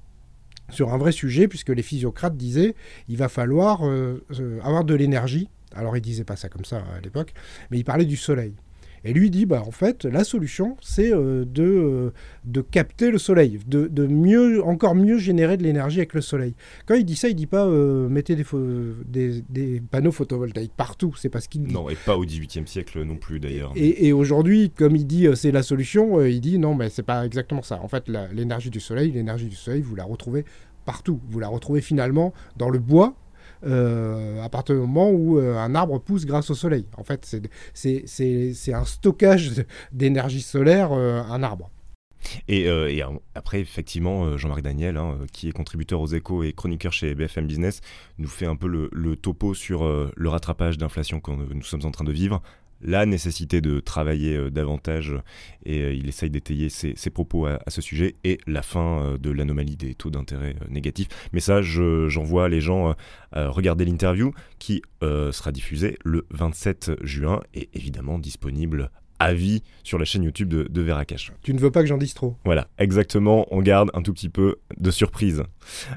sur 0.69 0.93
un 0.93 0.97
vrai 0.97 1.11
sujet, 1.11 1.47
puisque 1.47 1.69
les 1.69 1.81
physiocrates 1.81 2.37
disaient 2.37 2.75
il 3.07 3.17
va 3.17 3.27
falloir 3.27 3.81
avoir 4.63 4.83
de 4.83 4.93
l'énergie 4.93 5.49
alors 5.75 5.95
il 5.97 6.01
disait 6.01 6.23
pas 6.23 6.35
ça 6.35 6.49
comme 6.49 6.65
ça 6.65 6.83
à 6.95 7.01
l'époque, 7.01 7.33
mais 7.71 7.77
il 7.77 7.83
parlait 7.83 8.05
du 8.05 8.17
soleil. 8.17 8.53
Et 9.03 9.13
lui 9.13 9.29
dit, 9.29 9.45
bah, 9.45 9.63
en 9.65 9.71
fait, 9.71 10.05
la 10.05 10.23
solution, 10.23 10.75
c'est 10.81 11.13
euh, 11.13 11.45
de, 11.45 11.63
euh, 11.63 12.13
de 12.45 12.61
capter 12.61 13.11
le 13.11 13.17
soleil, 13.17 13.59
de, 13.67 13.87
de, 13.87 14.07
mieux, 14.07 14.63
encore 14.63 14.95
mieux 14.95 15.17
générer 15.17 15.55
de 15.55 15.63
l'énergie 15.63 15.99
avec 15.99 16.13
le 16.13 16.21
soleil. 16.21 16.55
Quand 16.85 16.95
il 16.95 17.05
dit 17.05 17.15
ça, 17.15 17.29
il 17.29 17.35
dit 17.35 17.45
pas 17.45 17.65
euh, 17.65 18.09
mettez 18.09 18.35
des, 18.35 18.43
des, 19.05 19.43
des, 19.49 19.81
panneaux 19.81 20.11
photovoltaïques 20.11 20.73
partout, 20.75 21.13
c'est 21.17 21.29
pas 21.29 21.39
ce 21.41 21.47
qu'il 21.47 21.63
dit. 21.63 21.73
Non, 21.73 21.89
et 21.89 21.95
pas 21.95 22.17
au 22.17 22.25
XVIIIe 22.25 22.67
siècle 22.67 23.03
non 23.03 23.15
plus 23.15 23.39
d'ailleurs. 23.39 23.71
Et, 23.75 24.07
et 24.07 24.13
aujourd'hui, 24.13 24.71
comme 24.71 24.95
il 24.95 25.05
dit 25.05 25.27
c'est 25.35 25.51
la 25.51 25.63
solution, 25.63 26.21
il 26.25 26.41
dit 26.41 26.59
non, 26.59 26.75
mais 26.75 26.89
c'est 26.89 27.03
pas 27.03 27.25
exactement 27.25 27.61
ça. 27.61 27.79
En 27.81 27.87
fait, 27.87 28.09
l'énergie 28.33 28.69
du 28.69 28.79
soleil, 28.79 29.11
l'énergie 29.11 29.47
du 29.47 29.55
soleil, 29.55 29.81
vous 29.81 29.95
la 29.95 30.03
retrouvez 30.03 30.43
partout. 30.85 31.19
Vous 31.29 31.39
la 31.39 31.47
retrouvez 31.47 31.81
finalement 31.81 32.33
dans 32.57 32.69
le 32.69 32.79
bois, 32.79 33.15
euh, 33.65 34.43
à 34.43 34.49
partir 34.49 34.75
du 34.75 34.81
moment 34.81 35.09
où 35.09 35.39
euh, 35.39 35.57
un 35.57 35.75
arbre 35.75 35.99
pousse 35.99 36.25
grâce 36.25 36.49
au 36.49 36.55
soleil. 36.55 36.85
En 36.97 37.03
fait, 37.03 37.39
c'est 37.73 38.73
un 38.73 38.85
stockage 38.85 39.65
d'énergie 39.91 40.41
solaire, 40.41 40.91
euh, 40.91 41.21
un 41.23 41.43
arbre. 41.43 41.69
Et, 42.49 42.67
après, 43.35 43.61
effectivement, 43.61 44.37
Jean-Marie 44.37 44.63
Daniel, 44.63 44.97
hein, 44.97 45.19
qui 45.31 45.47
est 45.47 45.51
contributeur 45.51 46.01
aux 46.01 46.07
échos 46.07 46.43
et 46.43 46.51
chroniqueur 46.51 46.91
chez 46.91 47.15
BFM 47.15 47.47
Business, 47.47 47.79
nous 48.17 48.27
fait 48.27 48.47
un 48.47 48.55
peu 48.57 48.67
le, 48.67 48.89
le 48.91 49.15
topo 49.15 49.53
sur 49.53 49.85
le 50.13 50.29
rattrapage 50.29 50.77
d'inflation 50.77 51.21
que 51.21 51.31
nous 51.31 51.63
sommes 51.63 51.85
en 51.85 51.91
train 51.91 52.03
de 52.03 52.11
vivre 52.11 52.41
la 52.81 53.05
nécessité 53.05 53.61
de 53.61 53.79
travailler 53.79 54.35
euh, 54.35 54.51
davantage 54.51 55.15
et 55.65 55.81
euh, 55.81 55.93
il 55.93 56.07
essaye 56.07 56.29
d'étayer 56.29 56.69
ses, 56.69 56.95
propos 57.09 57.45
à, 57.45 57.59
ce 57.67 57.81
sujet 57.81 58.15
et 58.23 58.37
la 58.47 58.61
fin 58.61 59.01
euh, 59.01 59.17
de 59.17 59.31
l'anomalie 59.31 59.75
des 59.75 59.95
taux 59.95 60.09
d'intérêt 60.09 60.55
négatifs. 60.69 61.07
Mais 61.33 61.39
ça, 61.39 61.61
j'envoie 61.61 62.49
les 62.49 62.61
gens 62.61 62.95
regarder 63.33 63.85
l'interview 63.85 64.33
qui 64.59 64.81
sera 65.01 65.51
diffusée 65.51 65.97
le 66.03 66.25
27 66.31 66.91
juin 67.03 67.41
et 67.53 67.69
évidemment 67.73 68.19
disponible 68.19 68.91
avis 69.19 69.63
sur 69.83 69.97
la 69.97 70.05
chaîne 70.05 70.23
YouTube 70.23 70.49
de, 70.49 70.67
de 70.69 70.81
Veracash. 70.81 71.31
Tu 71.41 71.53
ne 71.53 71.59
veux 71.59 71.71
pas 71.71 71.81
que 71.81 71.87
j'en 71.87 71.97
dise 71.97 72.13
trop? 72.13 72.35
Voilà, 72.45 72.67
exactement, 72.77 73.47
on 73.51 73.61
garde 73.61 73.89
un 73.93 74.01
tout 74.01 74.13
petit 74.13 74.29
peu 74.29 74.57
de 74.77 74.91
surprise. 74.91 75.43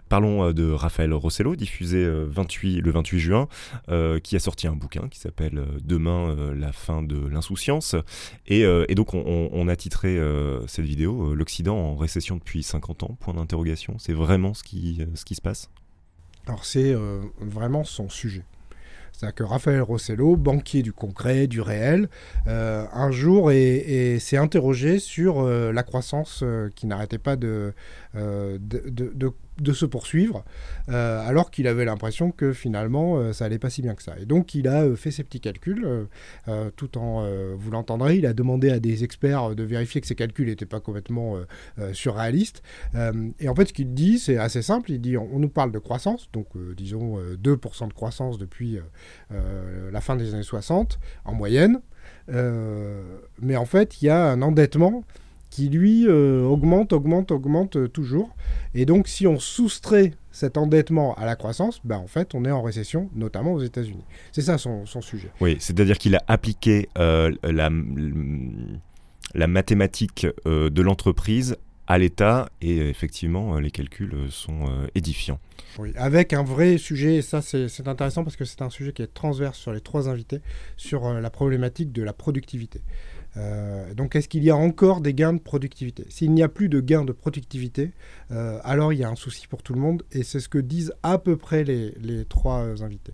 Parlons 0.09 0.45
euh, 0.45 0.53
de 0.53 0.71
Raphaël 0.71 1.13
Rossello, 1.13 1.57
diffusé 1.57 2.09
28, 2.09 2.79
euh, 2.79 2.81
le 2.83 2.91
28 2.91 3.19
juin, 3.19 3.49
euh, 3.89 4.19
qui 4.19 4.37
a 4.37 4.41
sorti 4.41 4.67
un 4.67 4.75
bouquin 4.75 5.09
qui 5.09 5.19
s'appelle 5.19 5.63
Demain, 5.85 6.37
la 6.55 6.73
fin 6.73 7.03
de 7.03 7.27
l'insouciance. 7.29 7.95
Et, 8.47 8.65
donc 8.95 9.15
on, 9.15 9.69
a 9.69 9.77
titré 9.77 10.21
cette 10.67 10.85
vidéo 10.85 11.35
L'Occident 11.35 11.77
en 11.77 11.97
récession 11.97 12.37
depuis 12.37 12.63
50 12.63 13.03
ans, 13.05 13.17
point 13.21 13.35
d'interrogation. 13.35 13.97
C'est 13.99 14.13
vraiment 14.13 14.55
ce 14.55 14.63
qui, 14.63 15.03
ce 15.15 15.25
qui 15.25 15.35
se 15.35 15.41
passe? 15.41 15.71
Alors 16.47 16.65
c'est 16.65 16.95
vraiment 17.41 17.85
son 17.85 18.09
sujet. 18.09 18.45
C'est-à-dire 19.13 19.35
que 19.35 19.43
Raphaël 19.43 19.83
Rossello, 19.83 20.37
banquier 20.37 20.83
du 20.83 20.93
concret, 20.93 21.47
du 21.47 21.61
réel, 21.61 22.09
euh, 22.47 22.87
un 22.93 23.11
jour 23.11 23.51
s'est 23.51 24.37
interrogé 24.37 24.99
sur 24.99 25.41
euh, 25.41 25.73
la 25.73 25.83
croissance 25.83 26.41
euh, 26.43 26.71
qui 26.75 26.87
n'arrêtait 26.87 27.19
pas 27.19 27.37
de, 27.37 27.75
se 29.73 29.87
poursuivre, 29.87 30.45
euh, 30.89 31.27
alors 31.27 31.51
qu'il 31.51 31.67
avait 31.67 31.85
l'impression 31.85 32.31
que 32.31 32.53
finalement 32.53 33.19
euh, 33.19 33.33
ça 33.33 33.45
allait 33.45 33.59
pas 33.59 33.71
si 33.71 33.83
bien 33.83 33.95
que 33.95 34.03
ça. 34.03 34.15
Et 34.19 34.25
donc 34.25 34.55
il 34.55 34.69
a 34.69 34.85
euh, 34.85 34.97
fait 34.97 35.11
ses 35.11 35.25
petits 35.25 35.41
calculs, 35.41 35.87
tout 36.77 36.99
en, 36.99 37.27
vous 37.57 37.71
l'entendrez, 37.71 38.17
il 38.17 38.27
a 38.27 38.33
demandé 38.33 38.71
à 38.71 38.81
des 38.81 39.05
experts 39.05 39.55
de 39.55 39.63
vérifier 39.63 40.01
que 40.01 40.07
ses 40.07 40.15
calculs 40.15 40.47
n'étaient 40.47 40.67
pas 40.67 40.81
complètement 40.81 41.37
surréalistes. 41.93 42.63
et 42.95 43.49
en 43.49 43.55
fait 43.55 43.67
ce 43.67 43.73
qu'il 43.73 43.95
dit, 43.95 44.19
c'est 44.19 44.37
assez 44.37 44.63
simple, 44.63 44.91
il 44.93 45.01
dit 45.01 45.17
on, 45.17 45.39
nous 45.39 45.49
parle 45.49 45.73
de 45.73 45.79
croissance, 45.79 46.29
donc 46.33 46.47
disons 46.77 47.19
2% 47.19 47.89
de 47.89 47.93
croissance 47.93 48.39
depuis 48.39 48.79
la 49.31 50.01
fin 50.01 50.17
des 50.17 50.35
années 50.35 50.43
60 50.43 50.99
en 51.25 51.35
moyenne, 51.35 51.81
mais 52.29 53.57
en 53.57 53.67
fait 53.67 54.03
il 54.03 54.07
y 54.07 54.09
a 54.09 54.31
un 54.31 54.43
endettement 54.43 55.05
qui 55.51 55.69
lui 55.69 56.07
euh, 56.07 56.43
augmente, 56.45 56.93
augmente, 56.93 57.33
augmente 57.33 57.77
euh, 57.77 57.89
toujours. 57.89 58.35
Et 58.75 58.87
donc 58.87 59.09
si 59.09 59.27
on 59.27 59.39
soustrait 59.39 60.15
cet 60.31 60.57
endettement 60.57 61.15
à 61.17 61.27
la 61.27 61.37
croissance, 61.37 61.81
ben, 61.85 61.97
en 61.97 62.07
fait 62.07 62.35
on 62.35 62.45
est 62.45 62.51
en 62.51 62.63
récession, 62.63 63.11
notamment 63.15 63.53
aux 63.53 63.63
États-Unis. 63.63 64.05
C'est 64.33 64.43
ça 64.43 64.59
son, 64.59 64.87
sujet. 65.03 65.31
Oui, 65.41 65.57
c'est-à-dire 65.59 65.99
qu'il 65.99 66.15
a 66.15 66.23
appliqué 66.29 66.89
euh, 66.99 67.33
la, 67.43 67.69
la, 69.35 69.47
mathématique 69.49 70.27
de 70.47 70.83
l'entreprise 70.83 71.57
à 71.87 71.99
l'État 71.99 72.49
et 72.61 72.89
effectivement 72.89 73.59
les 73.59 73.73
calculs 73.73 74.15
sont 74.29 74.69
édifiants. 74.95 75.41
Oui, 75.79 75.93
avec 75.97 76.33
un 76.33 76.45
vrai 76.45 76.79
sujet, 76.79 77.17
et 77.17 77.23
ça 77.23 77.43
c'est 77.43 77.89
intéressant 77.89 78.23
parce 78.23 78.37
que 78.37 78.45
c'est 78.45 78.63
un 78.63 78.71
sujet 78.71 78.93
qui 78.93 79.03
est 79.03 79.13
transverse 79.13 79.59
sur 79.59 79.73
les 79.73 79.81
trois 79.81 80.09
invités, 80.09 80.41
sur 80.77 81.13
la 81.13 81.31
problématique 81.31 81.91
de 81.93 82.03
la 82.03 82.13
productivité. 82.13 82.83
Euh, 83.37 83.95
donc 83.95 84.17
est-ce 84.17 84.29
qu'il 84.29 84.45
y 84.45 84.51
a 84.51 84.57
encore 84.57 85.01
des 85.01 85.15
gains 85.15 85.33
de 85.33 85.41
productivité? 85.41 86.05
S'il 86.09 86.33
n'y 86.33 86.43
a 86.43 86.49
plus 86.49 86.69
de 86.69 86.81
gains 86.81 87.05
de 87.05 87.13
productivité, 87.13 87.93
euh, 88.31 88.59
alors 88.65 88.93
il 88.93 88.99
y 88.99 89.05
a 89.05 89.09
un 89.09 89.17
souci 89.17 89.47
pour 89.47 89.63
tout 89.63 89.75
le 89.75 89.81
monde 89.81 90.03
et 90.13 90.23
c'est 90.23 90.41
ce 90.41 90.49
que 90.49 90.59
disent 90.59 90.93
à 91.03 91.19
peu 91.19 91.37
près 91.37 91.65
les, 91.65 92.25
trois 92.29 92.61
euh, 92.61 92.83
invités. 92.83 93.13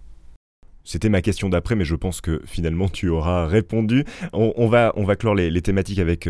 C'était 0.85 1.09
ma 1.09 1.21
question 1.21 1.49
d'après, 1.49 1.75
mais 1.75 1.85
je 1.85 1.97
pense 1.97 2.21
que 2.21 2.41
finalement 2.47 2.89
tu 2.89 3.09
auras 3.09 3.47
répondu. 3.47 4.05
On, 4.33 4.69
va, 4.69 4.93
on 4.95 5.03
va 5.03 5.17
clore 5.17 5.35
les, 5.35 5.61
thématiques 5.61 5.99
avec 5.99 6.29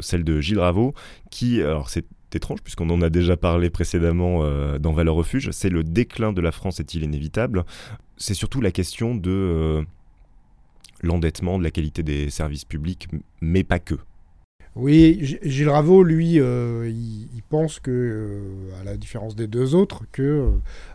celle 0.00 0.22
de 0.22 0.40
Gilles 0.40 0.60
Raveau, 0.60 0.94
qui, 1.32 1.60
alors 1.60 1.90
c'est 1.90 2.04
étrange 2.32 2.62
puisqu'on 2.62 2.90
en 2.90 3.02
a 3.02 3.10
déjà 3.10 3.36
parlé 3.36 3.70
précédemment 3.70 4.44
dans 4.78 4.92
Valeur 4.92 5.16
Refuge, 5.16 5.50
c'est 5.50 5.68
le 5.68 5.82
déclin 5.82 6.32
de 6.32 6.40
la 6.40 6.52
France 6.52 6.78
est-il 6.78 7.02
inévitable? 7.02 7.64
C'est 8.18 8.34
surtout 8.34 8.60
la 8.60 8.70
question 8.70 9.16
de 9.16 9.84
l'endettement, 11.02 11.58
de 11.58 11.64
la 11.64 11.70
qualité 11.70 12.02
des 12.02 12.30
services 12.30 12.64
publics, 12.64 13.08
mais 13.40 13.64
pas 13.64 13.78
que. 13.78 13.96
Oui, 14.78 15.38
Gilles 15.42 15.70
Raveau, 15.70 16.04
lui, 16.04 16.38
euh, 16.38 16.88
il, 16.88 17.42
pense 17.48 17.80
que, 17.80 17.90
euh, 17.90 18.80
à 18.80 18.84
la 18.84 18.96
différence 18.96 19.34
des 19.34 19.48
deux 19.48 19.74
autres, 19.74 20.04
que 20.12 20.22
euh, 20.22 20.50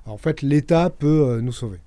en 0.06 0.18
fait 0.18 0.42
l'État 0.42 0.90
peut 0.90 1.42
nous 1.42 1.52
sauver. 1.52 1.80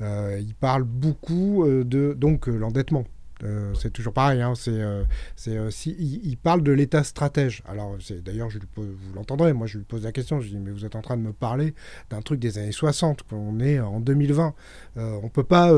il 0.00 0.54
parle 0.58 0.84
beaucoup 0.84 1.66
de 1.66 2.14
donc 2.16 2.46
l'endettement. 2.46 3.04
Euh, 3.44 3.72
c'est 3.74 3.92
toujours 3.92 4.12
pareil. 4.12 4.40
Hein, 4.40 4.54
c'est, 4.56 4.70
euh, 4.70 5.04
euh, 5.48 5.70
si, 5.70 5.90
il, 5.98 6.36
parle 6.36 6.62
de 6.62 6.72
l'État 6.72 7.04
stratège. 7.04 7.62
Alors, 7.68 7.96
c'est, 8.00 8.22
d'ailleurs, 8.22 8.50
je 8.50 8.58
vous 8.76 9.14
l'entendrez. 9.14 9.52
Moi, 9.52 9.66
je 9.66 9.78
lui 9.78 9.84
pose 9.84 10.04
la 10.04 10.12
question. 10.12 10.40
Je 10.40 10.48
dis, 10.48 10.58
mais 10.58 10.70
vous 10.70 10.84
êtes 10.84 10.96
en 10.96 11.02
train 11.02 11.16
de 11.16 11.22
me 11.22 11.32
parler 11.32 11.74
d'un 12.10 12.22
truc 12.22 12.40
des 12.40 12.58
années 12.58 12.72
60. 12.72 13.24
On 13.32 13.60
est 13.60 13.80
en 13.80 14.00
2020. 14.00 14.54
on 14.96 15.22
ne 15.22 15.28
peut 15.28 15.44
pas 15.44 15.72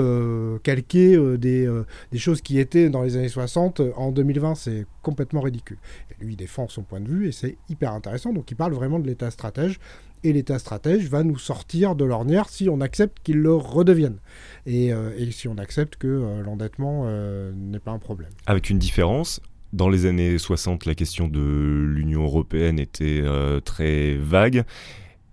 calquer 0.62 1.16
des, 1.38 1.68
des, 2.12 2.18
choses 2.18 2.40
qui 2.40 2.58
étaient 2.58 2.88
dans 2.88 3.02
les 3.02 3.16
années 3.16 3.28
60 3.28 3.80
en 3.96 4.12
2020. 4.12 4.54
C'est 4.54 4.86
complètement 5.02 5.40
ridicule. 5.40 5.78
Lui, 6.20 6.34
il 6.34 6.36
défend 6.36 6.68
son 6.68 6.82
point 6.82 7.00
de 7.00 7.08
vue 7.08 7.28
et 7.28 7.32
c'est 7.32 7.56
hyper 7.68 7.92
intéressant. 7.92 8.32
Donc, 8.32 8.50
il 8.50 8.56
parle 8.56 8.72
vraiment 8.72 8.98
de 8.98 9.06
l'État 9.06 9.30
stratège 9.30 9.78
et 10.22 10.32
l'État 10.32 10.58
stratège 10.58 11.08
va 11.08 11.22
nous 11.22 11.38
sortir 11.38 11.94
de 11.94 12.04
l'ornière 12.04 12.48
si 12.48 12.68
on 12.68 12.80
accepte 12.80 13.18
qu'il 13.22 13.38
le 13.38 13.54
redevienne. 13.54 14.18
Et, 14.66 14.92
euh, 14.92 15.30
si 15.30 15.48
on 15.48 15.56
accepte 15.58 15.96
que 15.96 16.06
euh, 16.06 16.42
l'endettement 16.42 17.04
euh, 17.06 17.52
n'est 17.54 17.78
pas 17.78 17.92
un 17.92 17.98
problème. 17.98 18.30
Avec 18.46 18.70
une 18.70 18.78
différence, 18.78 19.40
dans 19.72 19.88
les 19.88 20.06
années 20.06 20.36
60, 20.36 20.84
la 20.84 20.94
question 20.94 21.28
de 21.28 21.84
l'Union 21.86 22.24
européenne 22.24 22.78
était 22.78 23.22
très 23.64 24.16
vague. 24.16 24.64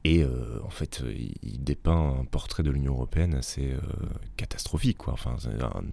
Et 0.07 0.23
euh, 0.23 0.29
en 0.63 0.69
fait, 0.69 1.03
il 1.43 1.61
dépeint 1.61 2.15
un 2.21 2.23
portrait 2.23 2.63
de 2.63 2.71
l'Union 2.71 2.93
européenne 2.93 3.35
assez 3.35 3.73
euh, 3.73 3.79
catastrophique. 4.37 4.95
Quoi. 4.95 5.11
Enfin, 5.11 5.35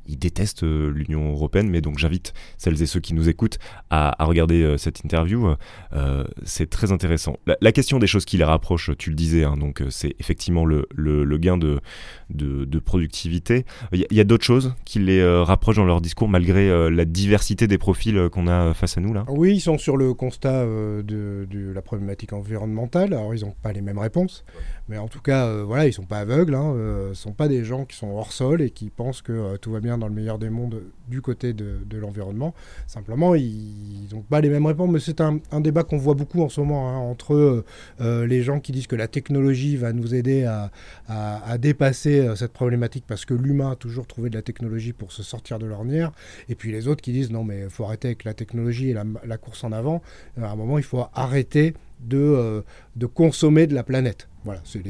il 0.07 0.21
déteste 0.21 0.63
euh, 0.63 0.89
l'Union 0.89 1.33
européenne, 1.33 1.69
mais 1.69 1.81
donc 1.81 1.99
j'invite 1.99 2.33
celles 2.57 2.81
et 2.81 2.87
ceux 2.87 3.01
qui 3.01 3.13
nous 3.13 3.29
écoutent 3.29 3.59
à, 3.91 4.15
regarder 4.25 4.77
cette 4.79 5.05
interview. 5.05 5.55
c'est 6.45 6.71
très 6.71 6.93
intéressant. 6.93 7.37
La, 7.61 7.73
question 7.73 7.99
des 7.99 8.07
choses 8.07 8.25
qui 8.25 8.37
les 8.37 8.45
rapprochent, 8.45 8.91
tu 8.97 9.11
le 9.11 9.17
disais, 9.17 9.43
hein, 9.43 9.57
donc 9.57 9.83
c'est 9.91 10.15
effectivement 10.21 10.65
le, 10.65 10.87
gain 11.39 11.59
de, 11.59 11.81
de, 12.31 12.79
productivité. 12.79 13.65
Il 13.93 14.07
y 14.11 14.21
a, 14.21 14.25
d'autres 14.25 14.45
choses 14.45 14.75
qui 14.85 15.01
les 15.01 15.25
rapprochent 15.43 15.77
dans 15.77 15.85
leur 15.85 16.01
discours 16.01 16.29
malgré 16.29 16.91
la 16.91 17.05
diversité 17.05 17.67
des 17.67 17.79
profils 17.79 18.29
qu'on 18.31 18.47
a 18.47 18.75
face 18.75 18.97
à 18.97 19.01
nous 19.01 19.13
là? 19.13 19.25
Oui, 19.29 19.55
ils 19.57 19.61
sont 19.61 19.79
sur 19.79 19.97
le 19.97 20.15
constat 20.15 20.65
de, 20.65 21.47
de 21.51 21.73
la 21.73 21.83
problématique 21.83 22.33
environnementale. 22.33 23.13
Alors, 23.13 23.35
ils 23.35 23.43
n'ont 23.43 23.55
pas 23.63 23.73
les 23.73 23.83
mêmes 23.83 23.99
réponse. 24.05 24.45
Mais 24.89 24.99
en 24.99 25.09
tout 25.09 25.21
cas, 25.21 25.47
euh, 25.47 25.65
voilà, 25.65 25.87
ils 25.87 25.95
sont 25.95 26.05
pas 26.05 26.19
aveugles, 26.19 26.55
hein, 26.55 26.75
euh, 26.75 27.15
sont 27.15 27.33
pas 27.33 27.49
des 27.49 27.65
gens 27.65 27.87
qui 27.87 27.97
sont 27.97 28.11
hors 28.11 28.33
sol 28.33 28.61
et 28.61 28.69
qui 28.69 28.91
pensent 28.91 29.23
que 29.23 29.33
euh, 29.33 29.57
tout 29.57 29.73
va 29.73 29.81
bien 29.81 29.97
dans 29.97 30.09
le 30.09 30.13
meilleur 30.15 30.39
des 30.39 30.51
mondes 30.51 30.83
du 31.09 31.23
côté 31.23 31.55
de, 31.55 31.79
l'environnement. 31.97 32.55
Simplement, 32.87 33.35
ils 33.35 34.09
n'ont 34.13 34.21
pas 34.21 34.43
les 34.43 34.51
mêmes 34.51 34.67
réponses. 34.67 34.91
Mais 34.91 35.01
c'est 35.01 35.21
un, 35.23 35.41
débat 35.61 35.85
qu'on 35.85 35.97
voit 35.97 36.15
beaucoup 36.15 36.43
en 36.43 36.51
ce 36.51 36.61
moment 36.61 36.91
hein, 36.91 36.99
entre 36.99 37.65
les 38.01 38.43
gens 38.43 38.61
qui 38.61 38.73
disent 38.73 38.87
que 38.87 38.97
la 38.97 39.09
technologie 39.09 39.77
va 39.77 39.93
nous 39.93 40.15
aider 40.15 40.45
à, 40.45 41.59
dépasser 41.59 42.35
cette 42.37 42.53
problématique 42.53 43.05
parce 43.07 43.25
que 43.25 43.33
l'humain 43.33 43.71
a 43.71 43.77
toujours 43.77 44.07
trouvé 44.07 44.29
de 44.29 44.35
la 44.35 44.43
technologie 44.43 44.93
pour 44.93 45.13
se 45.13 45.23
sortir 45.23 45.59
de 45.59 45.67
l'ornière, 45.67 46.11
et 46.49 46.55
puis 46.55 46.73
les 46.73 46.89
autres 46.89 47.01
qui 47.01 47.13
disent 47.13 47.31
non 47.31 47.45
mais 47.45 47.63
il 47.63 47.71
faut 47.71 47.85
arrêter 47.85 48.09
avec 48.09 48.25
la 48.25 48.35
technologie 48.35 48.91
et 48.91 48.95
la 48.95 49.39
course 49.39 49.65
en 49.65 49.73
avant. 49.73 50.03
À 50.41 50.51
un 50.51 50.57
moment, 50.57 50.79
il 50.79 50.85
faut 50.85 51.05
arrêter 51.15 51.75
de, 52.01 52.19
euh, 52.19 52.63
de 52.97 53.07
consommer 53.07 53.67
de 53.67 53.75
la 53.75 53.83
planète. 53.83 54.29
Voilà, 54.45 54.61
c'est 54.65 54.83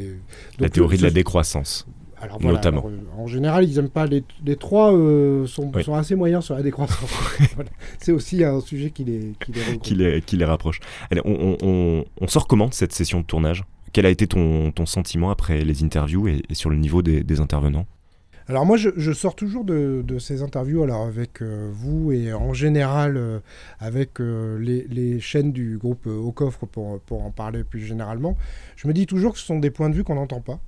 la 0.58 0.68
théorie 0.68 0.98
de 0.98 1.02
la 1.02 1.10
décroissance. 1.10 1.86
Alors, 2.20 2.40
notamment. 2.40 2.84
Euh, 2.86 3.20
en 3.20 3.26
général, 3.26 3.68
ils 3.68 3.76
n'aiment 3.76 3.90
pas 3.90 4.06
les, 4.06 4.24
les 4.44 4.56
trois 4.56 4.94
euh, 4.94 5.46
sont, 5.46 5.70
sont, 5.82 5.94
assez 5.94 6.14
moyens 6.14 6.44
sur 6.44 6.54
la 6.54 6.62
décroissance. 6.62 7.10
C'est 7.98 8.12
aussi 8.12 8.42
un 8.42 8.60
sujet 8.60 8.90
qui 8.90 9.04
les 9.04 9.34
qui 9.44 9.52
les, 9.52 9.78
qui 9.78 9.94
les, 9.94 10.22
qui 10.22 10.36
les 10.36 10.44
rapproche. 10.44 10.80
Allez, 11.10 11.20
on, 11.24 11.58
on, 11.60 12.04
on, 12.20 12.26
sort 12.26 12.46
comment 12.46 12.68
de 12.68 12.74
cette 12.74 12.92
session 12.92 13.20
de 13.20 13.26
tournage 13.26 13.64
Quel 13.92 14.06
a 14.06 14.10
été 14.10 14.26
ton, 14.26 14.72
ton 14.72 14.86
sentiment 14.86 15.30
après 15.30 15.64
les 15.64 15.84
interviews 15.84 16.28
et, 16.28 16.42
sur 16.52 16.70
le 16.70 16.76
niveau 16.76 17.02
des, 17.02 17.22
des 17.22 17.40
intervenants? 17.40 17.86
Alors 18.46 18.66
moi, 18.66 18.76
je, 18.76 19.12
sors 19.12 19.34
toujours 19.34 19.64
de, 19.64 20.18
ces 20.18 20.42
interviews 20.42 20.82
alors 20.82 21.06
avec 21.06 21.40
euh, 21.40 21.70
vous 21.72 22.12
et 22.12 22.34
en 22.34 22.52
général 22.52 23.16
euh, 23.16 23.40
avec 23.78 24.20
euh, 24.20 24.58
les, 24.58 25.20
chaînes 25.20 25.50
du 25.50 25.78
groupe 25.78 26.06
Au 26.06 26.30
Coffre 26.30 26.66
pour, 26.66 27.00
en 27.10 27.30
parler 27.30 27.64
plus 27.64 27.80
généralement. 27.80 28.36
Je 28.76 28.86
me 28.86 28.92
dis 28.92 29.06
toujours 29.06 29.32
que 29.32 29.38
ce 29.38 29.46
sont 29.46 29.58
des 29.58 29.70
points 29.70 29.88
de 29.88 29.94
vue 29.94 30.04
qu'on 30.04 30.16
n'entend 30.16 30.42
pas, 30.42 30.60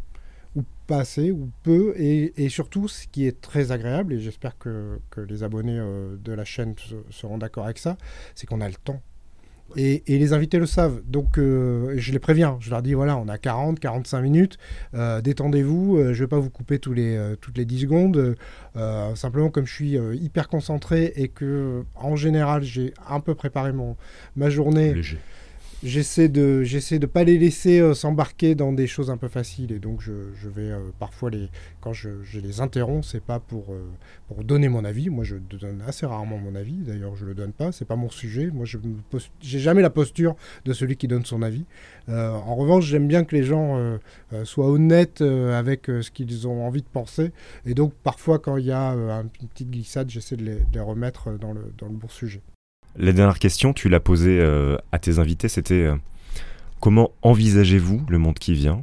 ou 0.54 0.62
pas 0.86 1.00
assez, 1.00 1.30
ou 1.30 1.50
peu, 1.64 1.92
et, 1.98 2.48
surtout 2.48 2.88
ce 2.88 3.06
qui 3.08 3.26
est 3.26 3.42
très 3.42 3.72
agréable, 3.72 4.14
et 4.14 4.20
j'espère 4.20 4.56
que, 4.56 4.98
les 5.28 5.42
abonnés 5.42 5.78
de 5.78 6.32
la 6.32 6.44
chaîne 6.44 6.74
seront 7.10 7.36
d'accord 7.36 7.64
avec 7.64 7.78
ça, 7.78 7.98
c'est 8.34 8.46
qu'on 8.46 8.62
a 8.62 8.68
le 8.68 8.74
temps 8.74 9.02
et, 9.76 10.02
les 10.06 10.32
invités 10.32 10.58
le 10.58 10.66
savent. 10.66 11.02
Donc, 11.06 11.38
euh, 11.38 11.94
je 11.96 12.12
les 12.12 12.18
préviens. 12.18 12.56
Je 12.60 12.70
leur 12.70 12.82
dis 12.82 12.94
voilà, 12.94 13.16
on 13.16 13.28
a 13.28 13.38
40, 13.38 13.80
45 13.80 14.20
minutes. 14.20 14.58
Euh, 14.94 15.20
détendez-vous. 15.20 15.96
Euh, 15.96 16.12
je 16.12 16.20
ne 16.20 16.24
vais 16.24 16.28
pas 16.28 16.38
vous 16.38 16.50
couper 16.50 16.78
toutes 16.78 16.96
les 16.96 17.64
10 17.64 17.80
secondes. 17.80 18.36
simplement, 19.14 19.50
comme 19.50 19.66
je 19.66 19.74
suis 19.74 19.96
hyper 20.14 20.48
concentré 20.48 21.12
et 21.16 21.28
que, 21.28 21.84
en 21.94 22.16
général, 22.16 22.62
j'ai 22.62 22.94
un 23.08 23.20
peu 23.20 23.34
préparé 23.34 23.72
mon, 23.72 23.96
ma 24.36 24.50
journée. 24.50 24.94
Léger 24.94 25.18
j'essaie 25.82 26.28
de 26.28 26.62
j'essaie 26.62 26.98
de 26.98 27.06
pas 27.06 27.24
les 27.24 27.38
laisser 27.38 27.80
euh, 27.80 27.94
s'embarquer 27.94 28.54
dans 28.54 28.72
des 28.72 28.86
choses 28.86 29.10
un 29.10 29.16
peu 29.16 29.28
faciles 29.28 29.72
et 29.72 29.78
donc 29.78 30.00
je, 30.00 30.12
je 30.40 30.48
vais 30.48 30.70
euh, 30.70 30.80
parfois 30.98 31.30
les 31.30 31.48
quand 31.80 31.92
je, 31.92 32.10
les 32.34 32.60
interromps 32.60 33.06
c'est 33.06 33.22
pas 33.22 33.40
pour 33.40 33.72
euh, 33.72 33.84
pour 34.28 34.42
donner 34.44 34.68
mon 34.68 34.84
avis. 34.84 35.10
Moi 35.10 35.24
je 35.24 35.36
donne 35.36 35.82
assez 35.86 36.06
rarement 36.06 36.38
mon 36.38 36.54
avis. 36.54 36.74
D'ailleurs 36.74 37.14
je 37.16 37.24
le 37.24 37.34
donne 37.34 37.52
pas. 37.52 37.72
C'est 37.72 37.84
pas 37.84 37.96
mon 37.96 38.10
sujet. 38.10 38.50
Moi 38.52 38.64
je 38.64 38.78
j'ai 39.40 39.58
jamais 39.58 39.82
la 39.82 39.90
posture 39.90 40.34
de 40.64 40.72
celui 40.72 40.96
qui 40.96 41.08
donne 41.08 41.24
son 41.24 41.42
avis. 41.42 41.64
En 42.08 42.54
revanche 42.54 42.84
j'aime 42.84 43.08
bien 43.08 43.24
que 43.24 43.34
les 43.36 43.44
gens 43.44 43.98
soient 44.44 44.68
honnêtes 44.68 45.20
avec 45.20 45.86
ce 45.86 46.10
qu'ils 46.10 46.48
ont 46.48 46.66
envie 46.66 46.82
de 46.82 46.88
penser. 46.88 47.32
Et 47.64 47.74
donc 47.74 47.92
parfois 47.94 48.38
quand 48.38 48.56
il 48.56 48.66
y 48.66 48.72
a 48.72 48.90
une 48.92 49.28
petite 49.28 49.70
glissade 49.70 50.10
j'essaie 50.10 50.36
de 50.36 50.44
les, 50.44 50.54
de 50.56 50.74
les, 50.74 50.80
remettre 50.80 51.38
dans 51.38 51.52
le 51.52 51.72
dans 51.78 51.86
le 51.86 51.94
bon 51.94 52.08
sujet 52.08 52.42
la 52.98 53.12
dernière 53.12 53.38
question, 53.38 53.72
tu 53.72 53.88
l'as 53.88 54.00
posée 54.00 54.38
euh, 54.40 54.76
à 54.92 54.98
tes 54.98 55.18
invités, 55.18 55.48
c'était 55.48 55.74
euh, 55.74 55.96
comment 56.80 57.12
envisagez-vous 57.22 58.02
le 58.08 58.18
monde 58.18 58.38
qui 58.38 58.54
vient? 58.54 58.82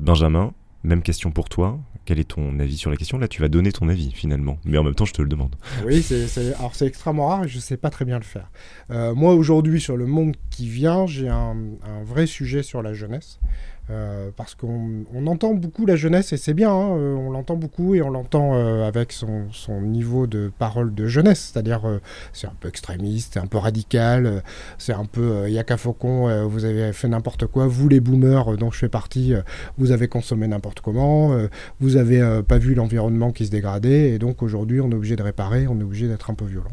Benjamin, 0.00 0.52
même 0.84 1.02
question 1.02 1.30
pour 1.30 1.48
toi. 1.48 1.78
Quel 2.04 2.20
est 2.20 2.24
ton 2.24 2.60
avis 2.60 2.76
sur 2.76 2.90
la 2.90 2.96
question? 2.96 3.18
Là, 3.18 3.26
tu 3.26 3.40
vas 3.40 3.48
donner 3.48 3.72
ton 3.72 3.88
avis 3.88 4.12
finalement, 4.12 4.58
mais 4.64 4.78
en 4.78 4.84
même 4.84 4.94
temps, 4.94 5.06
je 5.06 5.12
te 5.12 5.22
le 5.22 5.28
demande. 5.28 5.56
Oui, 5.84 6.02
c'est, 6.02 6.54
alors 6.54 6.76
c'est 6.76 6.86
extrêmement 6.86 7.26
rare 7.26 7.44
et 7.44 7.48
je 7.48 7.56
ne 7.56 7.60
sais 7.60 7.76
pas 7.76 7.90
très 7.90 8.04
bien 8.04 8.18
le 8.18 8.24
faire. 8.24 8.48
Euh, 8.92 9.12
moi, 9.12 9.34
aujourd'hui, 9.34 9.80
sur 9.80 9.96
le 9.96 10.06
monde 10.06 10.36
qui 10.50 10.68
vient, 10.68 11.06
j'ai 11.06 11.28
un, 11.28 11.56
vrai 12.04 12.26
sujet 12.26 12.62
sur 12.62 12.80
la 12.80 12.94
jeunesse. 12.94 13.40
Euh, 13.88 14.30
parce 14.36 14.56
qu'on 14.56 15.04
entend 15.26 15.54
beaucoup 15.54 15.86
la 15.86 15.94
jeunesse 15.94 16.32
et 16.32 16.36
c'est 16.36 16.54
bien, 16.54 16.72
hein, 16.72 16.96
euh, 16.96 17.14
on 17.14 17.30
l'entend 17.30 17.54
beaucoup 17.54 17.94
et 17.94 18.02
on 18.02 18.10
l'entend 18.10 18.56
euh, 18.56 18.84
avec 18.84 19.12
son, 19.12 19.46
niveau 19.80 20.26
de 20.26 20.50
parole 20.58 20.92
de 20.92 21.06
jeunesse, 21.06 21.52
c'est-à-dire 21.52 22.00
c'est 22.32 22.48
un 22.48 22.54
peu 22.58 22.68
extrémiste, 22.68 23.34
c'est 23.34 23.38
un 23.38 23.46
peu 23.46 23.58
radical, 23.58 24.42
c'est 24.78 24.92
un 24.92 25.04
peu 25.04 25.48
Yaka 25.48 25.76
Faucon, 25.76 26.46
vous 26.48 26.64
avez 26.64 26.92
fait 26.92 27.08
n'importe 27.08 27.46
quoi, 27.46 27.66
vous 27.66 27.88
les 27.88 28.00
boomers 28.00 28.56
dont 28.56 28.70
je 28.70 28.78
fais 28.78 28.88
partie, 28.88 29.34
vous 29.76 29.92
avez 29.92 30.08
consommé 30.08 30.48
n'importe 30.48 30.80
comment, 30.80 31.36
vous 31.78 31.96
avez 31.96 32.42
pas 32.46 32.58
vu 32.58 32.74
l'environnement 32.74 33.32
qui 33.32 33.46
se 33.46 33.50
dégradait 33.50 34.10
et 34.10 34.18
donc 34.18 34.42
aujourd'hui 34.42 34.80
on 34.80 34.90
est 34.90 34.94
obligé 34.94 35.16
de 35.16 35.22
réparer, 35.22 35.66
on 35.68 35.78
est 35.78 35.84
obligé 35.84 36.08
d'être 36.08 36.30
un 36.30 36.34
peu 36.34 36.46
violent. 36.46 36.72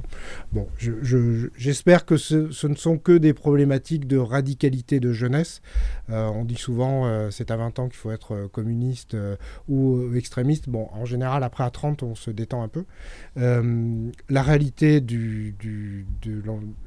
Bon, 0.51 0.67
j'espère 1.58 2.00
je, 2.00 2.05
que 2.05 2.17
ce, 2.17 2.67
ne 2.67 2.75
sont 2.75 2.98
que 2.98 3.17
des 3.17 3.34
problématiques 3.34 4.08
de 4.08 4.17
radicalité 4.17 5.00
de 5.00 5.12
jeunesse. 5.12 5.62
on 6.10 6.46
dit 6.46 6.58
souvent 6.58 7.02
euh, 7.03 7.31
c'est 7.31 7.51
à 7.51 7.57
20 7.57 7.79
ans 7.79 7.88
qu'il 7.88 7.98
faut 7.98 8.12
être 8.12 8.33
euh, 8.33 8.48
communiste 8.48 9.13
euh, 9.13 9.36
ou 9.67 10.13
extrémiste. 10.15 10.69
Bon, 10.69 10.89
en 10.91 11.05
général, 11.05 11.43
après 11.43 11.63
à 11.63 11.69
30, 11.69 12.03
on 12.03 12.15
se 12.15 12.31
détend 12.31 12.63
un 12.63 12.67
peu. 12.67 12.86
la 13.36 14.41
réalité 14.41 15.01
de, 15.01 15.53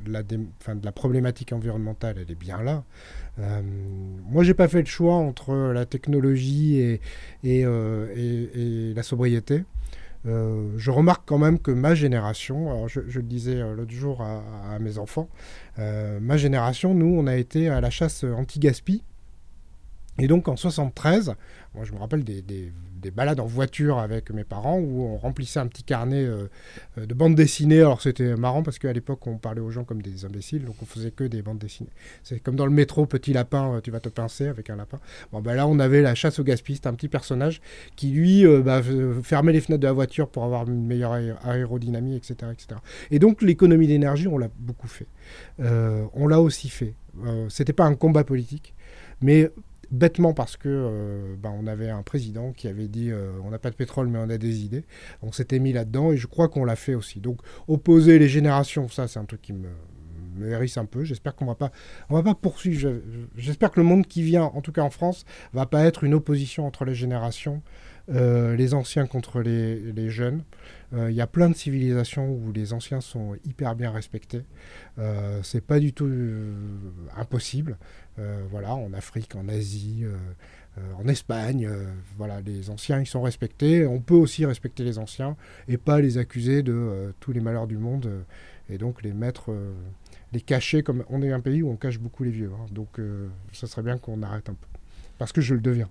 la, 0.07 0.93
problématique 0.93 1.53
environnementale, 1.53 2.17
elle 2.21 2.31
est 2.31 2.39
bien 2.39 2.63
là. 2.63 2.85
moi, 4.31 4.43
j'ai 4.45 4.55
pas 4.55 4.69
fait 4.69 4.81
le 4.81 4.87
choix 4.87 5.15
entre 5.15 5.55
la 5.73 5.87
technologie 5.87 6.79
et, 7.45 7.65
la 8.95 9.03
sobriété. 9.03 9.65
je 10.25 10.91
remarque 10.91 11.23
quand 11.27 11.39
même 11.39 11.59
que 11.59 11.71
ma 11.71 11.95
génération, 11.95 12.71
alors 12.71 12.89
je, 12.89 13.01
le 13.01 13.23
disais 13.23 13.61
l'autre 13.75 13.93
jour 13.93 14.23
à, 14.23 14.43
à, 14.73 14.79
mes 14.79 14.99
enfants, 14.99 15.29
ma 15.79 16.37
génération, 16.37 16.95
nous, 16.95 17.15
on 17.19 17.27
a 17.27 17.37
été 17.37 17.69
à 17.69 17.81
la 17.81 17.91
chasse 17.91 18.25
anti-gaspi. 18.25 19.03
Et 20.19 20.29
donc 20.29 20.49
en 20.49 20.57
73, 20.57 21.35
moi 21.75 21.85
je 21.85 21.93
me 21.93 21.99
rappelle 21.99 22.25
des, 22.25 22.41
des, 22.41 22.73
balades 23.15 23.39
en 23.39 23.47
voiture 23.47 23.99
avec 23.99 24.31
mes 24.31 24.43
parents 24.43 24.81
où 24.81 25.05
on 25.05 25.17
remplissait 25.17 25.61
un 25.61 25.69
petit 25.69 25.85
carnet 25.85 26.25
euh, 26.25 26.49
de 26.97 27.15
bandes 27.15 27.37
dessinées. 27.37 27.79
Alors 27.79 28.03
c'était 28.03 28.35
marrant 28.35 28.65
parce 28.65 28.81
qu'à 28.81 28.93
l'époque 28.93 29.25
on 29.29 29.39
parlait 29.39 29.61
aux 29.61 29.71
gens 29.71 29.85
comme 29.85 30.03
des 30.03 30.25
imbéciles, 30.25 30.65
donc 30.65 30.75
on 30.83 30.87
faisait 30.87 31.13
que 31.13 31.23
des 31.23 31.41
bandes 31.41 31.59
dessinées. 31.59 31.93
C'est 32.25 32.41
comme 32.41 32.57
dans 32.57 32.67
le 32.67 32.73
métro, 32.73 33.07
petit 33.07 33.33
lapin, 33.33 33.75
euh, 33.75 33.81
tu 33.81 33.93
vas 33.93 34.01
te 34.01 34.09
pincer 34.09 34.49
avec 34.49 34.71
un 34.71 34.77
lapin. 34.77 34.99
Bon 35.31 35.41
ben 35.41 35.55
là 35.55 35.69
on 35.69 35.79
avait 35.79 36.03
la 36.03 36.17
chasse 36.17 36.41
au 36.41 36.45
gaspiste, 36.45 36.89
un 36.89 36.95
petit 36.95 37.09
personnage 37.09 37.61
qui 37.95 38.09
lui 38.09 38.45
euh, 38.45 38.61
bah, 38.61 38.83
fermait 39.23 39.53
les 39.53 39.61
fenêtres 39.61 39.83
de 39.83 39.87
la 39.87 39.93
voiture 39.93 40.29
pour 40.29 40.43
avoir 40.43 40.67
une 40.67 40.85
meilleure 40.85 41.13
aérodynamie, 41.45 42.17
etc. 42.17 42.35
etc. 42.53 42.81
Et 43.13 43.21
donc 43.21 43.41
l'économie 43.41 43.87
d'énergie, 43.87 44.27
on 44.27 44.39
l'a 44.39 44.49
beaucoup 44.59 44.89
fait. 44.89 45.07
on 45.61 46.27
l'a 46.27 46.41
aussi 46.41 46.71
fait. 46.71 46.95
c'était 47.51 47.73
pas 47.73 47.85
un 47.85 47.95
combat 47.95 48.25
politique, 48.25 48.75
mais 49.21 49.51
bêtement 49.91 50.33
parce 50.33 50.57
que 50.57 50.69
euh, 50.69 51.37
ben, 51.37 51.53
on 51.59 51.67
avait 51.67 51.91
un 51.91 52.03
président 52.03 52.53
qui 52.53 52.69
avait 52.69 52.89
dit 52.89 53.11
euh, 53.11 53.33
on 53.45 53.51
n'a 53.51 53.59
pas 53.59 53.71
de 53.71 53.77
pétrole 53.77 54.09
mais 54.09 54.19
on 54.19 54.31
a 54.31 54.39
des 54.39 54.65
idées. 54.65 54.85
On 55.23 55.33
s'était 55.33 55.59
mis 55.59 55.73
là-dedans 55.73 56.13
et 56.13 56.17
je 56.17 56.27
crois 56.27 56.49
qu'on 56.49 56.65
l'a 56.65 56.77
fait 56.77 56.95
aussi. 56.95 57.21
Donc 57.21 57.41
opposer 57.69 58.19
les 58.19 58.29
générations, 58.29 58.89
ça 58.89 59.09
c'est 59.09 59.19
un 59.19 59.25
truc 59.25 59.43
qui 59.43 59.53
me, 59.53 59.69
me 60.37 60.51
hérisse 60.51 60.77
un 60.77 60.87
peu. 60.87 61.05
J'espère 61.05 61.35
qu'on 61.35 61.47
va 61.47 61.55
pas 61.55 61.71
on 62.11 62.15
va 62.15 62.23
pas 62.23 62.35
poursuivre. 62.35 63.01
J'espère 63.37 63.71
que 63.71 63.81
le 63.81 63.87
monde 63.87 64.07
qui 64.07 64.23
vient, 64.23 64.45
en 64.45 64.61
tout 64.61 64.73
cas 64.73 64.83
en 64.83 64.91
France, 64.91 65.25
va 65.53 65.67
pas 65.67 65.85
être 65.85 66.05
une 66.05 66.15
opposition 66.15 66.67
entre 66.67 66.85
les 66.85 66.95
générations. 66.95 67.63
Euh, 68.09 68.55
les 68.55 68.73
anciens 68.75 69.07
contre 69.07 69.41
les, 69.41 70.11
jeunes. 70.11 70.43
Il 70.93 71.13
y 71.13 71.21
a 71.21 71.27
plein 71.27 71.51
de 71.51 71.57
civilisations 71.57 72.31
où 72.31 72.53
les 72.53 72.73
anciens 72.73 73.01
sont 73.01 73.37
hyper 73.45 73.75
bien 73.75 73.91
respectés. 73.91 74.43
Euh, 74.99 75.41
c'est 75.43 75.61
pas 75.61 75.81
du 75.81 75.93
tout 75.93 76.09
impossible. 77.17 77.77
Euh, 78.19 78.43
voilà, 78.51 78.75
en 78.75 78.93
Afrique, 78.95 79.37
en 79.37 79.47
Asie, 79.47 80.01
euh, 80.03 80.17
euh, 80.79 80.93
en 80.99 81.07
Espagne, 81.07 81.69
voilà, 82.17 82.41
les 82.41 82.71
anciens 82.71 83.01
ils 83.01 83.07
sont 83.07 83.23
respectés. 83.23 83.87
On 83.87 84.01
peut 84.01 84.15
aussi 84.15 84.47
respecter 84.47 84.85
les 84.85 84.99
anciens 84.99 85.37
et 85.69 85.77
pas 85.77 86.01
les 86.01 86.19
accuser 86.19 86.63
de 86.63 87.15
tous 87.21 87.33
les 87.33 87.41
malheurs 87.41 87.67
du 87.67 87.77
monde 87.77 88.11
et 88.71 88.79
donc 88.79 89.03
les 89.03 89.13
mettre, 89.13 89.55
les 90.33 90.41
cacher 90.41 90.83
comme 90.83 91.05
on 91.11 91.23
est 91.23 91.33
un 91.33 91.41
pays 91.41 91.63
où 91.63 91.71
on 91.71 91.77
cache 91.77 91.99
beaucoup 91.99 92.25
les 92.25 92.31
vieux. 92.31 92.53
Hein. 92.55 92.67
donc 92.71 93.01
ça 93.53 93.67
serait 93.67 93.83
bien 93.83 93.99
qu'on 93.99 94.23
arrête 94.23 94.49
un 94.49 94.55
peu 94.55 94.67
parce 95.19 95.33
que 95.33 95.41
je 95.41 95.55
le 95.55 95.61
deviens. 95.61 95.91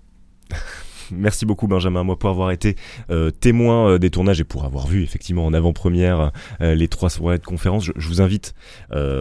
Merci 1.10 1.46
beaucoup 1.46 1.66
Benjamin, 1.66 2.02
moi 2.02 2.18
pour 2.18 2.30
avoir 2.30 2.50
été 2.50 2.76
euh, 3.10 3.30
témoin 3.30 3.90
euh, 3.90 3.98
des 3.98 4.10
tournages 4.10 4.40
et 4.40 4.44
pour 4.44 4.64
avoir 4.64 4.86
vu 4.86 5.02
effectivement 5.02 5.46
en 5.46 5.52
avant-première 5.52 6.32
euh, 6.60 6.74
les 6.74 6.88
trois 6.88 7.10
soirées 7.10 7.38
de 7.38 7.44
conférence. 7.44 7.84
Je, 7.84 8.08
vous 8.08 8.20
invite 8.20 8.54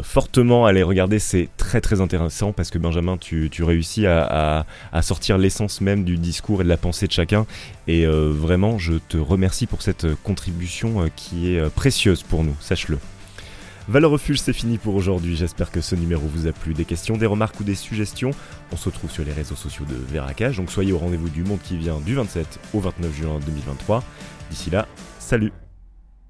fortement 0.04 0.66
à 0.66 0.74
les 0.74 0.84
regarder, 0.84 1.20
c'est 1.20 1.50
très 1.58 1.82
très 1.82 2.02
intéressant 2.02 2.52
parce 2.54 2.70
que 2.70 2.78
Benjamin, 2.78 3.18
tu, 3.18 3.50
réussis 3.64 4.06
à 4.06 4.66
sortir 5.02 5.38
l'essence 5.38 5.82
même 5.82 6.04
du 6.04 6.18
discours 6.18 6.62
et 6.62 6.64
de 6.64 6.70
la 6.70 6.78
pensée 6.78 7.08
de 7.08 7.12
chacun. 7.12 7.46
Et 7.88 8.06
vraiment, 8.06 8.78
je 8.78 8.94
te 8.94 9.18
remercie 9.18 9.66
pour 9.66 9.82
cette 9.82 10.08
contribution 10.24 11.10
qui 11.16 11.56
est 11.56 11.70
précieuse 11.70 12.24
pour 12.24 12.44
nous, 12.44 12.56
sache-le. 12.60 13.00
Valeur 13.88 14.10
Refuge, 14.10 14.40
c'est 14.40 14.54
fini 14.54 14.80
pour 14.80 14.96
aujourd'hui. 14.96 15.36
J'espère 15.36 15.70
que 15.70 15.80
ce 15.80 15.94
numéro 15.94 16.26
vous 16.28 16.48
a 16.48 16.52
plu. 16.52 16.74
Des 16.74 16.86
questions, 16.86 17.18
des 17.18 17.28
remarques 17.28 17.60
ou 17.60 17.64
des 17.64 17.76
suggestions, 17.76 18.32
on 18.72 18.78
se 18.78 18.86
retrouve 18.86 19.12
sur 19.12 19.24
les 19.24 19.32
réseaux 19.32 19.56
sociaux 19.56 19.86
de 19.86 19.96
Veracage. 19.96 20.58
Donc 20.58 20.72
soyez 20.72 20.92
au 20.92 20.98
rendez-vous 20.98 21.30
du 21.30 21.44
monde 21.44 21.60
qui 21.64 21.78
vient 21.78 22.00
du 22.00 22.16
27 22.16 22.60
au 22.74 22.80
29 22.80 23.14
juin 23.14 23.40
2023. 23.46 24.04
D'ici 24.50 24.72
là, 24.72 24.88
salut 25.20 25.54